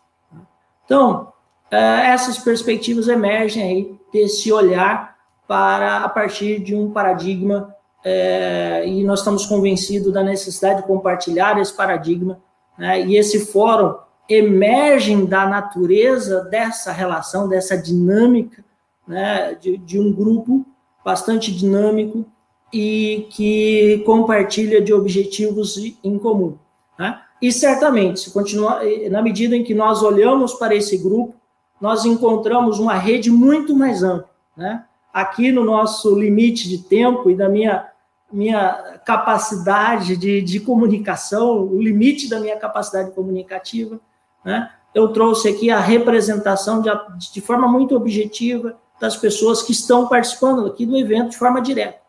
Então, 0.85 1.31
é, 1.69 2.07
essas 2.07 2.37
perspectivas 2.37 3.07
emergem 3.07 3.63
aí 3.63 3.99
desse 4.11 4.51
olhar 4.51 5.15
para 5.47 5.97
a 5.97 6.09
partir 6.09 6.59
de 6.59 6.75
um 6.75 6.91
paradigma 6.91 7.73
é, 8.09 8.87
e 8.87 9.03
nós 9.03 9.19
estamos 9.19 9.45
convencidos 9.45 10.13
da 10.13 10.23
necessidade 10.23 10.81
de 10.81 10.87
compartilhar 10.87 11.59
esse 11.59 11.75
paradigma 11.75 12.39
né, 12.77 13.05
e 13.05 13.17
esse 13.17 13.47
fórum 13.47 13.95
emergem 14.29 15.25
da 15.25 15.45
natureza 15.45 16.45
dessa 16.45 16.93
relação, 16.93 17.49
dessa 17.49 17.77
dinâmica 17.77 18.63
né, 19.05 19.55
de, 19.55 19.75
de 19.77 19.99
um 19.99 20.13
grupo 20.13 20.65
bastante 21.03 21.53
dinâmico 21.53 22.25
e 22.71 23.27
que 23.29 24.01
compartilha 24.05 24.81
de 24.81 24.93
objetivos 24.93 25.77
em 26.01 26.17
comum. 26.17 26.57
Né? 26.97 27.19
E 27.41 27.51
certamente, 27.51 28.21
se 28.21 29.09
na 29.09 29.21
medida 29.21 29.53
em 29.53 29.65
que 29.65 29.73
nós 29.73 30.01
olhamos 30.01 30.53
para 30.53 30.73
esse 30.73 30.97
grupo, 30.97 31.35
nós 31.81 32.05
encontramos 32.05 32.79
uma 32.79 32.93
rede 32.93 33.29
muito 33.29 33.75
mais 33.75 34.01
ampla. 34.01 34.29
Né? 34.55 34.81
Aqui 35.13 35.51
no 35.51 35.65
nosso 35.65 36.17
limite 36.17 36.69
de 36.69 36.77
tempo 36.77 37.29
e 37.29 37.35
da 37.35 37.49
minha, 37.49 37.85
minha 38.31 38.99
capacidade 39.05 40.17
de, 40.17 40.41
de 40.41 40.59
comunicação, 40.59 41.63
o 41.63 41.81
limite 41.81 42.29
da 42.29 42.39
minha 42.39 42.57
capacidade 42.57 43.11
comunicativa, 43.11 43.99
né? 44.43 44.69
eu 44.93 45.09
trouxe 45.09 45.49
aqui 45.49 45.69
a 45.69 45.79
representação 45.79 46.81
de, 46.81 46.89
de 47.31 47.41
forma 47.41 47.67
muito 47.67 47.95
objetiva 47.95 48.77
das 48.99 49.15
pessoas 49.15 49.61
que 49.61 49.71
estão 49.71 50.07
participando 50.07 50.65
aqui 50.65 50.85
do 50.85 50.97
evento 50.97 51.29
de 51.29 51.37
forma 51.37 51.61
direta. 51.61 51.99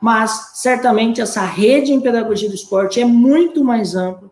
Mas, 0.00 0.50
certamente, 0.54 1.20
essa 1.20 1.40
rede 1.40 1.92
em 1.92 2.00
pedagogia 2.00 2.48
do 2.48 2.54
esporte 2.54 3.00
é 3.00 3.04
muito 3.04 3.64
mais 3.64 3.94
ampla, 3.94 4.30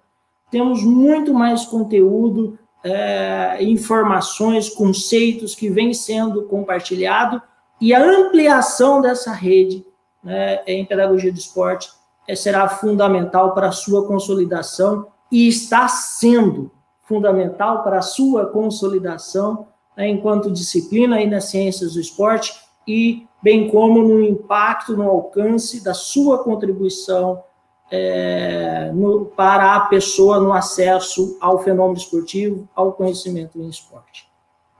temos 0.51 0.85
muito 0.85 1.33
mais 1.33 1.65
conteúdo, 1.65 2.59
é, 2.85 3.57
informações, 3.61 4.69
conceitos 4.69 5.55
que 5.55 5.71
vêm 5.71 5.95
sendo 5.95 6.43
compartilhado 6.43 7.43
e 7.81 7.95
a 7.95 8.05
ampliação 8.05 9.01
dessa 9.01 9.33
rede 9.33 9.85
né, 10.25 10.63
em 10.67 10.85
pedagogia 10.85 11.31
do 11.31 11.39
esporte 11.39 11.91
é, 12.27 12.35
será 12.35 12.69
fundamental 12.69 13.53
para 13.53 13.69
a 13.69 13.73
sua 13.73 14.07
consolidação 14.07 15.07
e 15.31 15.47
está 15.47 15.87
sendo 15.89 16.71
fundamental 17.03 17.83
para 17.83 17.99
a 17.99 18.03
sua 18.03 18.47
consolidação 18.47 19.67
né, 19.97 20.09
enquanto 20.09 20.51
disciplina 20.51 21.17
aí 21.17 21.29
nas 21.29 21.45
ciências 21.45 21.95
do 21.95 22.01
esporte 22.01 22.55
e 22.87 23.27
bem 23.43 23.69
como 23.69 24.03
no 24.03 24.23
impacto, 24.23 24.97
no 24.97 25.09
alcance 25.09 25.85
da 25.85 25.93
sua 25.93 26.43
contribuição 26.43 27.43
é, 27.91 28.91
no, 28.95 29.27
para 29.27 29.77
a 29.77 29.81
pessoa 29.81 30.41
no 30.41 30.53
acesso 30.53 31.37
ao 31.41 31.63
fenômeno 31.63 31.99
esportivo, 31.99 32.69
ao 32.75 32.93
conhecimento 32.93 33.61
em 33.61 33.69
esporte. 33.69 34.27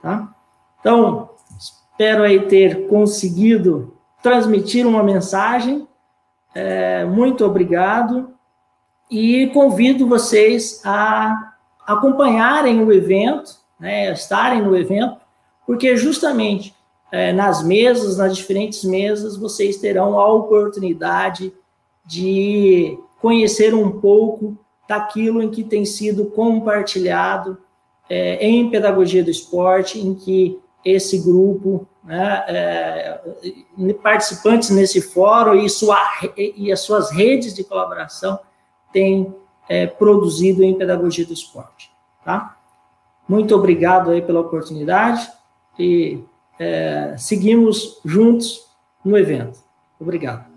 Tá? 0.01 0.33
Então, 0.79 1.29
espero 1.57 2.23
aí 2.23 2.47
ter 2.47 2.87
conseguido 2.87 3.94
transmitir 4.25 4.87
uma 4.87 5.03
mensagem. 5.03 5.87
É, 6.55 7.05
muito 7.05 7.45
obrigado 7.45 8.33
e 9.11 9.51
convido 9.53 10.07
vocês 10.07 10.81
a 10.83 11.53
acompanharem 11.85 12.83
o 12.83 12.91
evento, 12.91 13.51
né, 13.79 14.11
estarem 14.11 14.63
no 14.63 14.75
evento, 14.75 15.17
porque 15.67 15.95
justamente 15.95 16.73
é, 17.11 17.31
nas 17.31 17.63
mesas, 17.63 18.17
nas 18.17 18.35
diferentes 18.35 18.83
mesas, 18.83 19.37
vocês 19.37 19.77
terão 19.77 20.19
a 20.19 20.33
oportunidade 20.33 21.53
de 22.03 22.97
conhecer 23.21 23.75
um 23.75 23.91
pouco 23.99 24.57
daquilo 24.89 25.39
em 25.43 25.51
que 25.51 25.63
tem 25.63 25.85
sido 25.85 26.25
compartilhado 26.25 27.59
é, 28.09 28.43
em 28.43 28.71
pedagogia 28.71 29.23
do 29.23 29.29
esporte, 29.29 29.99
em 29.99 30.15
que 30.15 30.59
esse 30.83 31.19
grupo, 31.19 31.87
né, 32.05 32.45
é, 32.47 33.21
participantes 34.01 34.69
nesse 34.69 35.01
fórum 35.01 35.55
e, 35.55 35.69
sua, 35.69 35.97
e 36.37 36.71
as 36.71 36.81
suas 36.81 37.11
redes 37.11 37.53
de 37.53 37.63
colaboração 37.63 38.39
têm 38.93 39.33
é, 39.67 39.87
produzido 39.87 40.63
em 40.63 40.77
pedagogia 40.77 41.25
do 41.25 41.33
esporte. 41.33 41.91
Tá? 42.23 42.57
Muito 43.27 43.55
obrigado 43.55 44.11
aí 44.11 44.21
pela 44.21 44.39
oportunidade 44.39 45.27
e 45.77 46.23
é, 46.59 47.15
seguimos 47.17 47.99
juntos 48.05 48.69
no 49.03 49.17
evento. 49.17 49.59
Obrigado. 49.99 50.54